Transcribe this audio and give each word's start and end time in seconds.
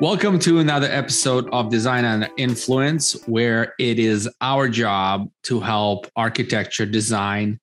Welcome 0.00 0.38
to 0.40 0.60
another 0.60 0.86
episode 0.86 1.48
of 1.50 1.70
Design 1.70 2.04
and 2.04 2.30
Influence, 2.36 3.14
where 3.26 3.74
it 3.80 3.98
is 3.98 4.30
our 4.40 4.68
job 4.68 5.28
to 5.42 5.58
help 5.58 6.06
architecture, 6.14 6.86
design, 6.86 7.58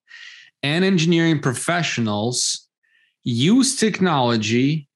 and 0.62 0.84
engineering 0.84 1.40
professionals 1.40 2.68
use 3.24 3.76
technology 3.76 4.86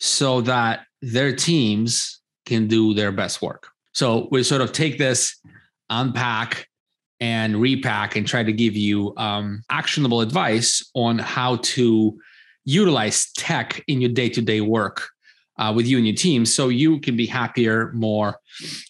so 0.00 0.40
that 0.40 0.80
their 1.00 1.32
teams 1.32 2.20
can 2.44 2.66
do 2.66 2.92
their 2.92 3.12
best 3.12 3.40
work. 3.40 3.68
So 3.92 4.26
we 4.32 4.42
sort 4.42 4.60
of 4.60 4.72
take 4.72 4.98
this, 4.98 5.38
unpack, 5.90 6.66
and 7.20 7.60
repack, 7.60 8.16
and 8.16 8.26
try 8.26 8.42
to 8.42 8.52
give 8.52 8.74
you 8.74 9.14
um, 9.16 9.62
actionable 9.70 10.22
advice 10.22 10.90
on 10.96 11.20
how 11.20 11.58
to 11.62 12.18
utilize 12.64 13.30
tech 13.34 13.80
in 13.86 14.00
your 14.00 14.10
day 14.10 14.28
to 14.30 14.42
day 14.42 14.60
work 14.60 15.08
uh, 15.60 15.72
with 15.72 15.86
you 15.86 15.98
and 15.98 16.06
your 16.06 16.16
team 16.16 16.44
so 16.46 16.70
you 16.70 16.98
can 16.98 17.16
be 17.16 17.26
happier 17.26 17.92
more 17.92 18.36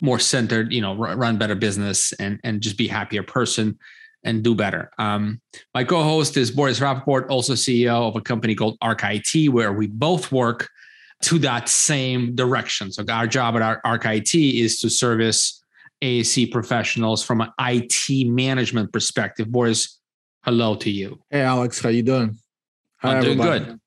more 0.00 0.18
centered 0.18 0.72
you 0.72 0.80
know 0.80 0.96
run 0.96 1.36
better 1.36 1.56
business 1.56 2.12
and 2.14 2.40
and 2.44 2.62
just 2.62 2.78
be 2.78 2.86
happier 2.86 3.22
person 3.22 3.78
and 4.22 4.42
do 4.42 4.54
better. 4.54 4.90
Um, 4.98 5.40
my 5.74 5.82
co-host 5.82 6.36
is 6.36 6.50
boris 6.50 6.78
rappaport 6.78 7.28
also 7.28 7.54
ceo 7.54 8.08
of 8.08 8.16
a 8.16 8.20
company 8.20 8.54
called 8.54 8.78
Arc 8.80 9.00
IT, 9.02 9.48
where 9.48 9.72
we 9.72 9.88
both 9.88 10.30
work 10.30 10.68
to 11.22 11.38
that 11.40 11.68
same 11.68 12.34
direction. 12.34 12.92
So 12.92 13.04
our 13.10 13.26
job 13.26 13.56
at 13.56 13.62
our 13.62 13.82
ArcIT 13.84 14.60
is 14.60 14.80
to 14.80 14.88
service 14.88 15.62
AEC 16.02 16.50
professionals 16.50 17.22
from 17.22 17.42
an 17.42 17.50
it 17.60 18.26
management 18.26 18.92
perspective. 18.92 19.50
Boris 19.50 19.98
hello 20.44 20.76
to 20.76 20.90
you. 20.90 21.20
Hey 21.30 21.40
alex 21.40 21.80
how 21.82 21.88
you 21.88 22.02
doing? 22.02 22.38
Hi, 22.98 23.16
i'm 23.16 23.24
doing 23.24 23.40
everybody. 23.40 23.64
good. 23.64 23.80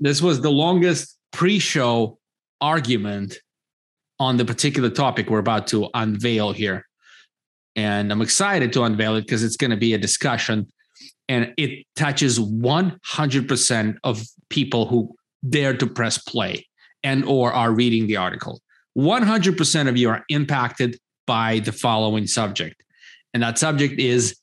This 0.00 0.20
was 0.20 0.40
the 0.40 0.50
longest 0.50 1.11
pre-show 1.32 2.18
argument 2.60 3.36
on 4.20 4.36
the 4.36 4.44
particular 4.44 4.88
topic 4.88 5.28
we're 5.28 5.38
about 5.38 5.66
to 5.68 5.88
unveil 5.94 6.52
here. 6.52 6.86
And 7.74 8.12
I'm 8.12 8.22
excited 8.22 8.72
to 8.74 8.84
unveil 8.84 9.16
it 9.16 9.22
because 9.22 9.42
it's 9.42 9.56
going 9.56 9.70
to 9.70 9.76
be 9.76 9.94
a 9.94 9.98
discussion 9.98 10.68
and 11.28 11.52
it 11.56 11.86
touches 11.96 12.38
100% 12.38 13.96
of 14.04 14.22
people 14.50 14.86
who 14.86 15.14
dare 15.48 15.76
to 15.76 15.86
press 15.86 16.18
play 16.18 16.66
and 17.02 17.24
or 17.24 17.52
are 17.52 17.72
reading 17.72 18.06
the 18.06 18.16
article. 18.16 18.60
100% 18.96 19.88
of 19.88 19.96
you 19.96 20.10
are 20.10 20.24
impacted 20.28 20.98
by 21.26 21.60
the 21.60 21.72
following 21.72 22.26
subject. 22.26 22.82
And 23.32 23.42
that 23.42 23.58
subject 23.58 23.98
is 23.98 24.36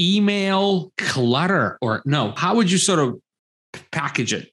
email 0.00 0.92
clutter 0.98 1.78
or 1.80 2.02
no, 2.04 2.34
how 2.36 2.54
would 2.56 2.70
you 2.70 2.78
sort 2.78 2.98
of 2.98 3.18
package 3.90 4.32
it? 4.32 4.52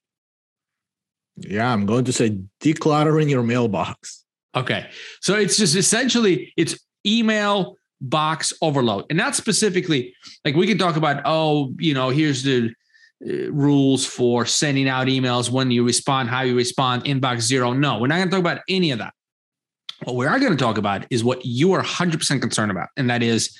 Yeah, 1.37 1.71
I'm 1.71 1.85
going 1.85 2.05
to 2.05 2.13
say 2.13 2.39
decluttering 2.61 3.29
your 3.29 3.43
mailbox. 3.43 4.23
Okay. 4.55 4.89
So 5.21 5.35
it's 5.35 5.57
just 5.57 5.75
essentially 5.75 6.53
it's 6.55 6.77
email 7.05 7.75
box 8.01 8.53
overload. 8.61 9.05
And 9.09 9.17
not 9.17 9.35
specifically 9.35 10.15
like 10.43 10.55
we 10.55 10.67
can 10.67 10.77
talk 10.77 10.95
about 10.95 11.21
oh, 11.25 11.73
you 11.77 11.93
know, 11.93 12.09
here's 12.09 12.43
the 12.43 12.73
uh, 13.27 13.51
rules 13.51 14.05
for 14.05 14.45
sending 14.45 14.87
out 14.87 15.07
emails 15.07 15.49
when 15.49 15.71
you 15.71 15.85
respond, 15.85 16.29
how 16.29 16.41
you 16.41 16.55
respond, 16.55 17.03
inbox 17.03 17.41
zero. 17.41 17.73
No, 17.73 17.99
we're 17.99 18.07
not 18.07 18.17
going 18.17 18.29
to 18.29 18.31
talk 18.31 18.39
about 18.39 18.61
any 18.69 18.91
of 18.91 18.99
that. 18.99 19.13
What 20.03 20.15
we 20.15 20.25
are 20.25 20.39
going 20.39 20.51
to 20.51 20.57
talk 20.57 20.77
about 20.77 21.05
is 21.09 21.23
what 21.23 21.45
you 21.45 21.73
are 21.73 21.81
100% 21.81 22.41
concerned 22.41 22.71
about, 22.71 22.89
and 22.97 23.09
that 23.09 23.23
is 23.23 23.57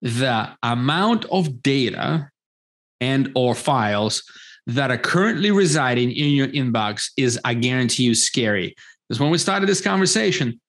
the 0.00 0.48
amount 0.62 1.26
of 1.26 1.62
data 1.62 2.30
and 3.00 3.30
or 3.34 3.54
files 3.54 4.22
that 4.66 4.90
are 4.90 4.98
currently 4.98 5.50
residing 5.50 6.10
in 6.10 6.30
your 6.30 6.48
inbox 6.48 7.10
is, 7.16 7.38
I 7.44 7.54
guarantee 7.54 8.04
you, 8.04 8.14
scary. 8.14 8.74
Because 9.08 9.20
when 9.20 9.30
we 9.30 9.38
started 9.38 9.68
this 9.68 9.80
conversation, 9.80 10.60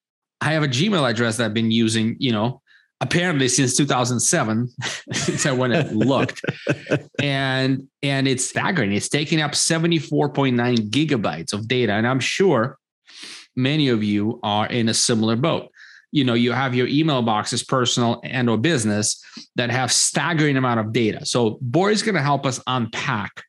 I 0.42 0.52
have 0.54 0.64
a 0.64 0.68
Gmail 0.68 1.10
address 1.10 1.38
that 1.38 1.46
I've 1.46 1.54
been 1.54 1.72
using, 1.72 2.16
you 2.20 2.32
know, 2.32 2.62
apparently 3.02 3.48
since 3.48 3.76
2007, 3.76 4.70
since 5.14 5.46
I 5.46 5.52
went 5.52 5.74
and 5.74 5.96
looked, 5.96 6.42
and 7.22 7.88
and 8.04 8.28
it's 8.28 8.48
staggering. 8.48 8.94
It's 8.94 9.10
taking 9.10 9.42
up 9.42 9.52
74.9 9.52 10.90
gigabytes 10.90 11.54
of 11.54 11.68
data, 11.68 11.94
and 11.94 12.08
I'm 12.08 12.20
sure 12.20 12.78
many 13.56 13.90
of 13.90 14.04
you 14.04 14.40
are 14.44 14.68
in 14.68 14.90
a 14.90 14.94
similar 14.94 15.36
boat 15.36 15.72
you 16.12 16.24
know 16.24 16.34
you 16.34 16.52
have 16.52 16.74
your 16.74 16.88
email 16.88 17.22
boxes 17.22 17.64
personal 17.64 18.22
and 18.24 18.50
or 18.50 18.58
business 18.58 19.22
that 19.56 19.70
have 19.70 19.92
staggering 19.92 20.58
amount 20.58 20.80
of 20.80 20.94
data. 20.94 21.26
So 21.26 21.58
Boris 21.62 21.98
is 21.98 22.04
going 22.04 22.16
to 22.16 22.22
help 22.22 22.46
us 22.46 22.62
unpack 22.68 23.44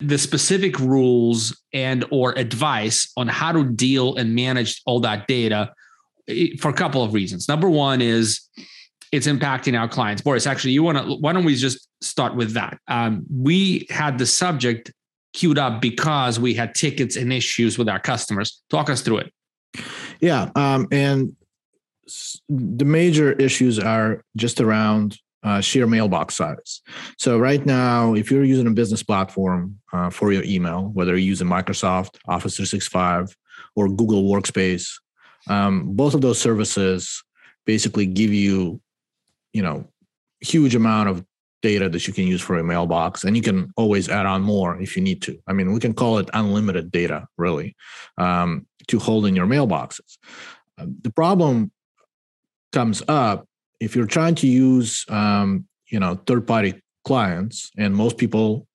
the 0.00 0.18
specific 0.18 0.78
rules 0.78 1.60
and 1.72 2.04
or 2.10 2.36
advice 2.38 3.12
on 3.16 3.28
how 3.28 3.52
to 3.52 3.64
deal 3.64 4.16
and 4.16 4.34
manage 4.34 4.80
all 4.86 5.00
that 5.00 5.26
data 5.26 5.72
eh, 6.28 6.48
for 6.60 6.68
a 6.68 6.74
couple 6.74 7.02
of 7.02 7.12
reasons. 7.12 7.48
Number 7.48 7.68
one 7.68 8.00
is 8.00 8.40
it's 9.12 9.26
impacting 9.26 9.78
our 9.78 9.88
clients. 9.88 10.22
Boris 10.22 10.46
actually 10.46 10.72
you 10.72 10.82
want 10.82 10.98
to 10.98 11.14
why 11.16 11.32
don't 11.32 11.44
we 11.44 11.56
just 11.56 11.88
start 12.00 12.34
with 12.34 12.52
that? 12.54 12.78
Um, 12.88 13.26
we 13.30 13.86
had 13.90 14.18
the 14.18 14.26
subject 14.26 14.92
queued 15.34 15.58
up 15.58 15.80
because 15.80 16.40
we 16.40 16.54
had 16.54 16.74
tickets 16.74 17.16
and 17.16 17.32
issues 17.32 17.76
with 17.76 17.88
our 17.88 18.00
customers. 18.00 18.62
Talk 18.70 18.88
us 18.88 19.02
through 19.02 19.18
it. 19.18 19.32
Yeah 20.20 20.50
um, 20.56 20.88
and 20.90 21.36
the 22.48 22.84
major 22.84 23.32
issues 23.32 23.78
are 23.78 24.22
just 24.36 24.60
around 24.60 25.18
uh, 25.42 25.60
sheer 25.60 25.86
mailbox 25.86 26.34
size. 26.34 26.82
So 27.16 27.38
right 27.38 27.64
now, 27.64 28.14
if 28.14 28.30
you're 28.30 28.44
using 28.44 28.66
a 28.66 28.72
business 28.72 29.02
platform 29.02 29.78
uh, 29.92 30.10
for 30.10 30.32
your 30.32 30.42
email, 30.44 30.90
whether 30.94 31.12
you're 31.12 31.18
using 31.18 31.46
Microsoft 31.46 32.16
Office 32.26 32.56
365 32.56 33.36
or 33.76 33.88
Google 33.88 34.24
Workspace, 34.24 34.90
um, 35.48 35.94
both 35.94 36.14
of 36.14 36.20
those 36.20 36.40
services 36.40 37.22
basically 37.66 38.06
give 38.06 38.32
you, 38.32 38.80
you 39.52 39.62
know, 39.62 39.88
huge 40.40 40.74
amount 40.74 41.08
of 41.08 41.24
data 41.62 41.88
that 41.88 42.06
you 42.06 42.12
can 42.12 42.26
use 42.26 42.40
for 42.40 42.56
a 42.56 42.64
mailbox, 42.64 43.24
and 43.24 43.36
you 43.36 43.42
can 43.42 43.72
always 43.76 44.08
add 44.08 44.26
on 44.26 44.42
more 44.42 44.80
if 44.80 44.96
you 44.96 45.02
need 45.02 45.22
to. 45.22 45.38
I 45.46 45.52
mean, 45.52 45.72
we 45.72 45.80
can 45.80 45.92
call 45.92 46.18
it 46.18 46.30
unlimited 46.32 46.90
data, 46.90 47.26
really, 47.36 47.76
um, 48.16 48.66
to 48.88 48.98
hold 48.98 49.26
in 49.26 49.34
your 49.34 49.46
mailboxes. 49.46 50.18
Uh, 50.78 50.86
the 51.02 51.10
problem 51.10 51.72
comes 52.72 53.02
up, 53.08 53.46
if 53.80 53.94
you're 53.94 54.06
trying 54.06 54.34
to 54.36 54.46
use 54.46 55.04
um, 55.08 55.66
you 55.88 56.00
know 56.00 56.16
third 56.26 56.46
party 56.46 56.80
clients, 57.04 57.70
and 57.76 57.94
most 57.94 58.18
people 58.18 58.66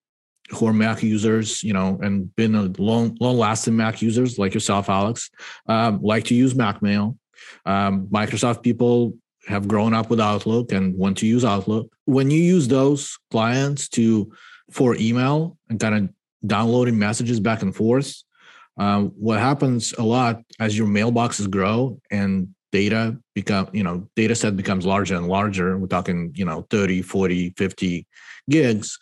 who 0.49 0.67
are 0.67 0.73
Mac 0.73 1.01
users, 1.01 1.63
you 1.63 1.73
know, 1.73 1.99
and 2.01 2.33
been 2.35 2.55
a 2.55 2.63
long 2.77 3.17
long 3.19 3.37
lasting 3.37 3.75
Mac 3.75 4.01
users 4.01 4.37
like 4.37 4.53
yourself, 4.53 4.89
Alex, 4.89 5.29
um, 5.67 6.01
like 6.01 6.25
to 6.25 6.35
use 6.35 6.55
Mac 6.55 6.81
Mail. 6.81 7.17
Um, 7.65 8.07
Microsoft 8.07 8.63
people 8.63 9.13
have 9.47 9.67
grown 9.67 9.93
up 9.93 10.09
with 10.09 10.21
Outlook 10.21 10.71
and 10.71 10.95
want 10.95 11.17
to 11.17 11.27
use 11.27 11.43
Outlook. 11.43 11.91
When 12.05 12.31
you 12.31 12.41
use 12.41 12.67
those 12.67 13.17
clients 13.31 13.89
to 13.89 14.31
for 14.71 14.95
email 14.95 15.57
and 15.69 15.79
kind 15.79 15.95
of 15.95 16.09
downloading 16.47 16.97
messages 16.97 17.39
back 17.39 17.61
and 17.61 17.75
forth, 17.75 18.23
uh, 18.77 19.01
what 19.01 19.39
happens 19.39 19.93
a 19.97 20.03
lot 20.03 20.41
as 20.59 20.77
your 20.77 20.87
mailboxes 20.87 21.49
grow 21.49 21.99
and 22.09 22.49
data 22.73 23.15
become 23.35 23.69
you 23.71 23.83
know 23.83 24.09
data 24.15 24.35
set 24.35 24.57
becomes 24.57 24.85
larger 24.85 25.15
and 25.15 25.27
larger. 25.27 25.77
We're 25.77 25.87
talking 25.87 26.33
you 26.35 26.43
know 26.43 26.67
30 26.69 27.03
40 27.03 27.51
50 27.55 28.07
gigs. 28.49 28.99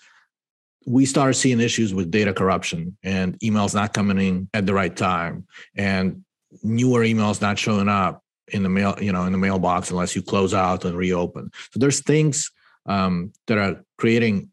We 0.86 1.06
start 1.06 1.36
seeing 1.36 1.62
issues 1.62 1.94
with 1.94 2.12
data 2.12 2.34
corruption 2.34 2.98
and 3.02 3.40
emails 3.40 3.74
not 3.74 3.94
coming 3.94 4.20
in 4.20 4.50
at 4.54 4.66
the 4.66 4.74
right 4.74 4.96
time 4.96 5.48
and 5.76 6.24
newer 6.64 7.02
emails 7.02 7.42
not 7.42 7.58
showing 7.58 7.88
up 7.88 8.22
in 8.50 8.64
the 8.64 8.70
mail 8.70 8.96
you 9.00 9.14
know 9.14 9.24
in 9.24 9.32
the 9.32 9.38
mailbox 9.38 9.90
unless 9.90 10.16
you 10.16 10.22
close 10.22 10.54
out 10.54 10.86
and 10.86 10.98
reopen. 10.98 11.50
So 11.72 11.80
there's 11.80 12.02
things 12.02 12.52
um, 12.86 13.32
that 13.48 13.58
are 13.58 13.84
creating 13.98 14.52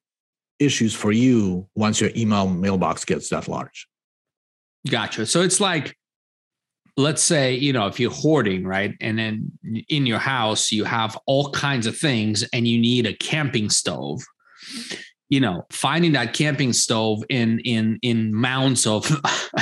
issues 0.61 0.94
for 0.94 1.11
you 1.11 1.69
once 1.75 2.00
your 2.00 2.11
email 2.17 2.49
mailbox 2.49 3.05
gets 3.05 3.31
that 3.31 3.49
large. 3.49 3.88
Gotcha. 4.88 5.26
So 5.26 5.43
it's 5.43 5.61
like 5.61 5.98
let's 6.99 7.23
say 7.23 7.55
you 7.55 7.73
know 7.73 7.87
if 7.87 7.99
you're 7.99 8.11
hoarding 8.11 8.65
right 8.65 8.95
and 9.00 9.19
then 9.19 9.50
in 9.89 10.05
your 10.05 10.19
house 10.19 10.73
you 10.73 10.85
have 10.85 11.17
all 11.27 11.50
kinds 11.53 11.87
of 11.87 11.97
things 11.97 12.43
and 12.53 12.67
you 12.67 12.79
need 12.79 13.06
a 13.06 13.15
camping 13.15 13.71
stove 13.71 14.21
you 15.29 15.39
know 15.39 15.65
finding 15.71 16.12
that 16.12 16.35
camping 16.35 16.73
stove 16.73 17.23
in 17.29 17.61
in 17.61 17.99
in 18.03 18.35
mounds 18.35 18.87
of 18.87 19.09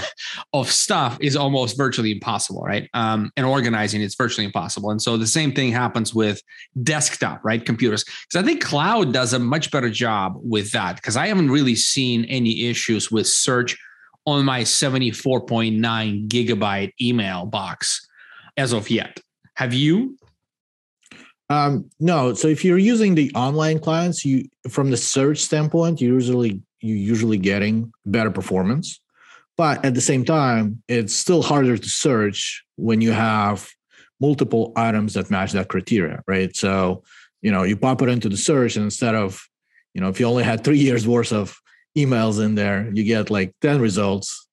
of 0.53 0.71
stuff 0.71 1.19
is 1.21 1.37
almost 1.37 1.77
virtually 1.77 2.12
impossible 2.12 2.62
right? 2.62 2.88
Um, 2.94 3.31
and 3.37 3.44
organizing 3.44 4.00
it's 4.00 4.15
virtually 4.15 4.47
impossible. 4.47 4.91
And 4.91 5.00
so 5.00 5.17
the 5.17 5.27
same 5.27 5.53
thing 5.53 5.73
happens 5.73 6.15
with 6.15 6.41
desktop 6.83 7.44
right 7.44 7.65
computers. 7.65 8.05
Because 8.05 8.43
i 8.43 8.47
think 8.47 8.65
cloud 8.65 9.12
does 9.12 9.33
a 9.33 9.38
much 9.38 9.71
better 9.71 9.91
job 9.91 10.35
with 10.37 10.73
that 10.73 10.97
because 10.97 11.17
i 11.17 11.27
haven't 11.27 11.50
really 11.50 11.75
seen 11.75 12.25
any 12.27 12.67
issues 12.67 13.11
with 13.11 13.27
search 13.27 13.77
on 14.26 14.44
my 14.44 14.62
74.9 14.62 16.28
gigabyte 16.28 16.93
email 17.00 17.46
box 17.46 18.06
as 18.56 18.73
of 18.73 18.90
yet. 18.90 19.20
Have 19.55 19.73
you? 19.73 20.19
Um, 21.49 21.88
no. 22.00 22.34
So 22.34 22.49
if 22.49 22.64
you're 22.64 22.78
using 22.78 23.14
the 23.14 23.31
online 23.34 23.78
clients, 23.78 24.25
you 24.25 24.49
from 24.69 24.90
the 24.90 24.96
search 24.96 25.38
standpoint, 25.38 26.00
you 26.00 26.12
usually 26.12 26.61
you're 26.81 26.96
usually 26.96 27.38
getting 27.38 27.93
better 28.05 28.31
performance. 28.31 29.00
But 29.56 29.84
at 29.84 29.94
the 29.94 30.00
same 30.00 30.25
time, 30.25 30.82
it's 30.88 31.14
still 31.14 31.43
harder 31.43 31.78
to 31.78 31.88
search 31.88 32.64
when 32.76 33.00
you 33.00 33.12
have 33.12 33.70
multiple 34.20 34.73
items 34.76 35.14
that 35.14 35.31
match 35.31 35.52
that 35.52 35.69
criteria, 35.69 36.23
right? 36.26 36.55
So, 36.55 37.05
you 37.43 37.50
know, 37.50 37.62
you 37.62 37.76
pop 37.76 38.02
it 38.02 38.08
into 38.08 38.28
the 38.28 38.37
search 38.37 38.76
and 38.76 38.84
instead 38.84 39.14
of, 39.14 39.43
you 39.94 40.00
know, 40.00 40.08
if 40.08 40.20
you 40.20 40.26
only 40.26 40.44
had 40.44 40.62
three 40.62 40.78
years 40.78 41.06
worth 41.08 41.32
of 41.32 41.58
emails 41.96 42.44
in 42.44 42.54
there, 42.54 42.90
you 42.93 43.04
get 43.04 43.31
like 43.31 43.54
10 43.62 43.81
results. 43.81 44.46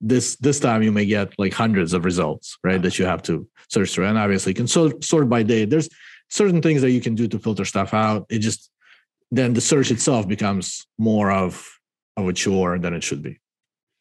This 0.00 0.36
this 0.36 0.60
time 0.60 0.82
you 0.82 0.92
may 0.92 1.06
get 1.06 1.32
like 1.38 1.54
hundreds 1.54 1.94
of 1.94 2.04
results, 2.04 2.58
right? 2.62 2.82
That 2.82 2.98
you 2.98 3.06
have 3.06 3.22
to 3.22 3.48
search 3.68 3.92
through. 3.92 4.06
And 4.06 4.18
obviously 4.18 4.50
you 4.50 4.54
can 4.54 4.66
sort 4.66 5.02
sort 5.02 5.28
by 5.28 5.42
date. 5.42 5.70
There's 5.70 5.88
certain 6.28 6.60
things 6.60 6.82
that 6.82 6.90
you 6.90 7.00
can 7.00 7.14
do 7.14 7.26
to 7.28 7.38
filter 7.38 7.64
stuff 7.64 7.94
out. 7.94 8.26
It 8.28 8.40
just 8.40 8.70
then 9.30 9.54
the 9.54 9.60
search 9.60 9.90
itself 9.90 10.28
becomes 10.28 10.86
more 10.98 11.32
of 11.32 11.66
of 12.16 12.28
a 12.28 12.32
chore 12.32 12.78
than 12.78 12.94
it 12.94 13.02
should 13.02 13.22
be. 13.22 13.40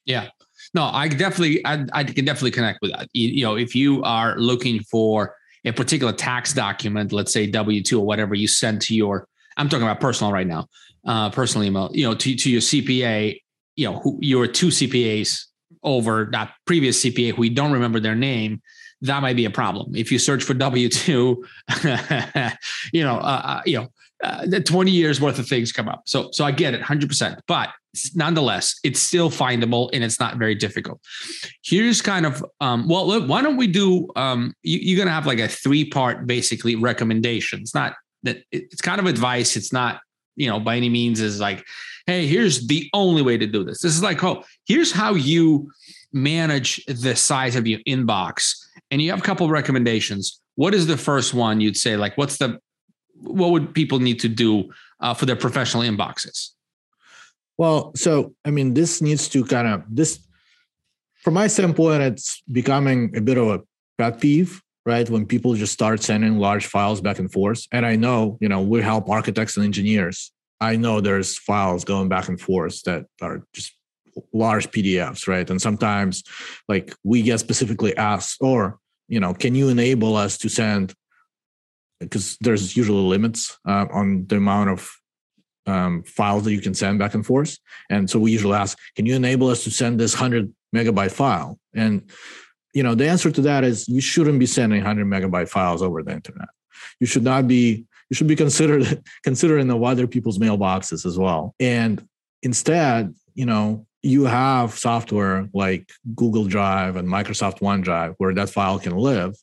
Yeah. 0.05 0.29
No, 0.73 0.83
I 0.83 1.07
definitely, 1.07 1.65
I, 1.65 1.85
I 1.93 2.03
can 2.03 2.25
definitely 2.25 2.51
connect 2.51 2.79
with 2.81 2.91
that. 2.91 3.07
You, 3.13 3.29
you 3.29 3.43
know, 3.43 3.55
if 3.55 3.75
you 3.75 4.03
are 4.03 4.37
looking 4.37 4.81
for 4.83 5.35
a 5.65 5.71
particular 5.71 6.13
tax 6.13 6.53
document, 6.53 7.11
let's 7.11 7.31
say 7.31 7.47
W 7.47 7.81
two 7.81 7.99
or 7.99 8.05
whatever 8.05 8.35
you 8.35 8.47
send 8.47 8.81
to 8.83 8.95
your, 8.95 9.27
I'm 9.57 9.69
talking 9.69 9.83
about 9.83 9.99
personal 9.99 10.31
right 10.31 10.47
now, 10.47 10.67
uh, 11.05 11.29
personal 11.29 11.65
email, 11.67 11.89
you 11.93 12.07
know, 12.07 12.15
to 12.15 12.35
to 12.35 12.49
your 12.49 12.61
CPA, 12.61 13.39
you 13.75 13.89
know, 13.89 13.99
who 13.99 14.19
your 14.21 14.47
two 14.47 14.67
CPAs 14.67 15.45
over 15.83 16.29
that 16.31 16.53
previous 16.65 17.03
CPA 17.03 17.33
who 17.33 17.49
don't 17.49 17.73
remember 17.73 17.99
their 17.99 18.15
name, 18.15 18.61
that 19.01 19.21
might 19.21 19.35
be 19.35 19.45
a 19.45 19.49
problem. 19.49 19.95
If 19.95 20.11
you 20.11 20.19
search 20.19 20.43
for 20.43 20.53
W 20.53 20.89
two, 20.89 21.45
you 22.93 23.03
know, 23.03 23.17
uh, 23.17 23.41
uh, 23.43 23.61
you 23.65 23.79
know, 23.79 23.87
uh, 24.23 24.45
20 24.59 24.89
years 24.89 25.19
worth 25.19 25.37
of 25.37 25.47
things 25.47 25.71
come 25.71 25.89
up. 25.89 26.03
So, 26.05 26.29
so 26.31 26.45
I 26.45 26.51
get 26.51 26.73
it 26.73 26.81
100%, 26.81 27.39
but 27.45 27.69
nonetheless, 28.15 28.79
it's 28.83 29.01
still 29.01 29.29
findable 29.29 29.89
and 29.91 30.03
it's 30.03 30.19
not 30.19 30.37
very 30.37 30.55
difficult. 30.55 31.01
Here's 31.63 32.01
kind 32.01 32.25
of, 32.25 32.43
um, 32.61 32.87
well, 32.87 33.05
look, 33.05 33.27
why 33.27 33.41
don't 33.41 33.57
we 33.57 33.67
do, 33.67 34.07
um, 34.15 34.53
you, 34.63 34.95
are 34.95 34.97
going 34.97 35.07
to 35.07 35.13
have 35.13 35.27
like 35.27 35.39
a 35.39 35.49
three 35.49 35.83
part, 35.83 36.25
basically 36.25 36.75
recommendation. 36.75 37.59
It's 37.59 37.75
not 37.75 37.95
that 38.23 38.43
it's 38.51 38.81
kind 38.81 38.99
of 38.99 39.07
advice. 39.07 39.57
It's 39.57 39.73
not, 39.73 39.99
you 40.35 40.49
know, 40.49 40.59
by 40.59 40.75
any 40.77 40.89
means 40.89 41.21
is 41.21 41.39
like, 41.39 41.65
Hey, 42.05 42.27
here's 42.27 42.67
the 42.67 42.89
only 42.93 43.21
way 43.21 43.37
to 43.37 43.47
do 43.47 43.63
this. 43.63 43.81
This 43.81 43.95
is 43.95 44.03
like, 44.03 44.23
oh, 44.23 44.43
here's 44.67 44.91
how 44.91 45.13
you 45.13 45.71
manage 46.11 46.83
the 46.85 47.15
size 47.15 47.55
of 47.55 47.65
your 47.65 47.79
inbox. 47.87 48.55
And 48.91 49.01
you 49.01 49.09
have 49.11 49.19
a 49.19 49.23
couple 49.23 49.49
recommendations. 49.49 50.41
What 50.55 50.73
is 50.73 50.85
the 50.85 50.97
first 50.97 51.33
one 51.33 51.61
you'd 51.61 51.77
say? 51.77 51.95
Like, 51.95 52.17
what's 52.17 52.37
the 52.37 52.59
what 53.21 53.51
would 53.51 53.73
people 53.73 53.99
need 53.99 54.19
to 54.19 54.27
do 54.27 54.69
uh, 54.99 55.13
for 55.13 55.25
their 55.25 55.35
professional 55.35 55.83
inboxes? 55.83 56.49
Well, 57.57 57.93
so 57.95 58.35
I 58.43 58.51
mean, 58.51 58.73
this 58.73 59.01
needs 59.01 59.29
to 59.29 59.45
kind 59.45 59.67
of 59.67 59.83
this, 59.89 60.19
from 61.21 61.35
my 61.35 61.47
standpoint, 61.47 62.03
it's 62.03 62.41
becoming 62.51 63.15
a 63.15 63.21
bit 63.21 63.37
of 63.37 63.47
a 63.47 63.61
pet 63.97 64.19
peeve, 64.19 64.61
right? 64.85 65.09
When 65.09 65.25
people 65.25 65.53
just 65.53 65.73
start 65.73 66.01
sending 66.03 66.37
large 66.37 66.65
files 66.65 67.01
back 67.01 67.19
and 67.19 67.31
forth, 67.31 67.65
and 67.71 67.85
I 67.85 67.95
know, 67.95 68.37
you 68.41 68.49
know, 68.49 68.61
we 68.61 68.81
help 68.81 69.09
architects 69.09 69.57
and 69.57 69.65
engineers. 69.65 70.31
I 70.59 70.75
know 70.75 71.01
there's 71.01 71.37
files 71.37 71.83
going 71.83 72.09
back 72.09 72.27
and 72.29 72.39
forth 72.39 72.81
that 72.83 73.05
are 73.21 73.45
just 73.53 73.73
large 74.31 74.69
PDFs, 74.71 75.27
right? 75.27 75.49
And 75.49 75.61
sometimes, 75.61 76.23
like, 76.67 76.95
we 77.03 77.21
get 77.21 77.39
specifically 77.39 77.95
asked, 77.97 78.37
or 78.41 78.79
you 79.09 79.19
know, 79.19 79.33
can 79.33 79.53
you 79.53 79.69
enable 79.69 80.15
us 80.15 80.37
to 80.39 80.49
send 80.49 80.93
because 81.99 82.37
there's 82.41 82.75
usually 82.75 83.01
limits 83.01 83.57
uh, 83.67 83.85
on 83.91 84.25
the 84.27 84.37
amount 84.37 84.69
of 84.69 84.91
um, 85.65 86.03
files 86.03 86.43
that 86.43 86.51
you 86.51 86.61
can 86.61 86.73
send 86.73 86.99
back 86.99 87.13
and 87.13 87.25
forth. 87.25 87.57
And 87.89 88.09
so 88.09 88.19
we 88.19 88.31
usually 88.31 88.55
ask, 88.55 88.77
can 88.95 89.05
you 89.05 89.15
enable 89.15 89.47
us 89.47 89.63
to 89.63 89.71
send 89.71 89.99
this 89.99 90.13
100 90.13 90.53
megabyte 90.75 91.11
file? 91.11 91.59
And 91.73 92.09
you 92.73 92.83
know, 92.83 92.95
the 92.95 93.07
answer 93.07 93.31
to 93.31 93.41
that 93.41 93.63
is 93.63 93.87
you 93.87 94.01
shouldn't 94.01 94.39
be 94.39 94.45
sending 94.45 94.83
100 94.83 95.05
megabyte 95.05 95.49
files 95.49 95.81
over 95.81 96.03
the 96.03 96.11
internet. 96.11 96.49
You 96.99 97.07
should 97.07 97.23
not 97.23 97.47
be. 97.47 97.85
You 98.09 98.15
should 98.15 98.27
be 98.27 98.35
considered 98.35 99.01
considering 99.23 99.67
the 99.67 99.79
other 99.79 100.05
people's 100.07 100.37
mailboxes 100.37 101.05
as 101.05 101.17
well. 101.17 101.55
And 101.59 102.05
instead, 102.43 103.13
you 103.33 103.45
know, 103.45 103.87
you 104.03 104.25
have 104.25 104.77
software 104.77 105.47
like 105.53 105.89
Google 106.13 106.45
Drive 106.45 106.95
and 106.95 107.07
Microsoft 107.07 107.59
OneDrive 107.59 108.15
where 108.17 108.33
that 108.35 108.49
file 108.49 108.77
can 108.77 108.95
live 108.95 109.35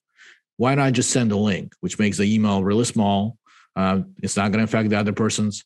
why 0.60 0.74
not 0.74 0.92
just 0.92 1.08
send 1.08 1.32
a 1.32 1.36
link, 1.36 1.72
which 1.80 1.98
makes 1.98 2.18
the 2.18 2.34
email 2.34 2.62
really 2.62 2.84
small? 2.84 3.38
Uh, 3.74 4.00
it's 4.22 4.36
not 4.36 4.52
going 4.52 4.58
to 4.58 4.64
affect 4.64 4.90
the 4.90 4.98
other 4.98 5.14
person's 5.14 5.64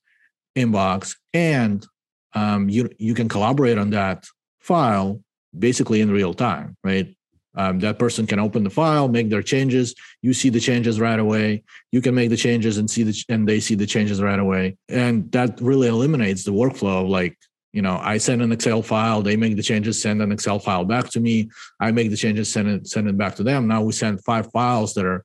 inbox, 0.56 1.16
and 1.32 1.84
um, 2.32 2.68
you 2.68 2.88
you 2.96 3.12
can 3.12 3.28
collaborate 3.28 3.76
on 3.76 3.90
that 3.90 4.24
file 4.60 5.20
basically 5.58 6.00
in 6.00 6.12
real 6.12 6.32
time, 6.32 6.76
right? 6.84 7.12
Um, 7.56 7.78
that 7.80 7.98
person 7.98 8.26
can 8.26 8.40
open 8.40 8.64
the 8.64 8.70
file, 8.70 9.08
make 9.08 9.30
their 9.30 9.42
changes. 9.42 9.94
You 10.22 10.32
see 10.32 10.48
the 10.48 10.60
changes 10.60 10.98
right 10.98 11.18
away. 11.18 11.62
You 11.92 12.00
can 12.00 12.14
make 12.14 12.30
the 12.30 12.36
changes 12.36 12.78
and 12.78 12.90
see 12.90 13.04
the 13.04 13.24
and 13.28 13.48
they 13.48 13.60
see 13.60 13.76
the 13.76 13.86
changes 13.86 14.20
right 14.20 14.38
away, 14.38 14.76
and 14.88 15.30
that 15.32 15.60
really 15.60 15.88
eliminates 15.88 16.44
the 16.44 16.52
workflow 16.52 17.02
of 17.02 17.08
like 17.08 17.36
you 17.72 17.82
know 17.82 17.98
i 18.02 18.16
send 18.16 18.40
an 18.40 18.52
excel 18.52 18.82
file 18.82 19.20
they 19.20 19.36
make 19.36 19.56
the 19.56 19.62
changes 19.62 20.00
send 20.00 20.22
an 20.22 20.30
excel 20.30 20.60
file 20.60 20.84
back 20.84 21.10
to 21.10 21.18
me 21.18 21.50
i 21.80 21.90
make 21.90 22.08
the 22.08 22.16
changes 22.16 22.50
send 22.50 22.68
it 22.68 22.86
send 22.86 23.08
it 23.08 23.18
back 23.18 23.34
to 23.34 23.42
them 23.42 23.66
now 23.66 23.82
we 23.82 23.92
send 23.92 24.22
five 24.22 24.48
files 24.52 24.94
that 24.94 25.04
are 25.04 25.24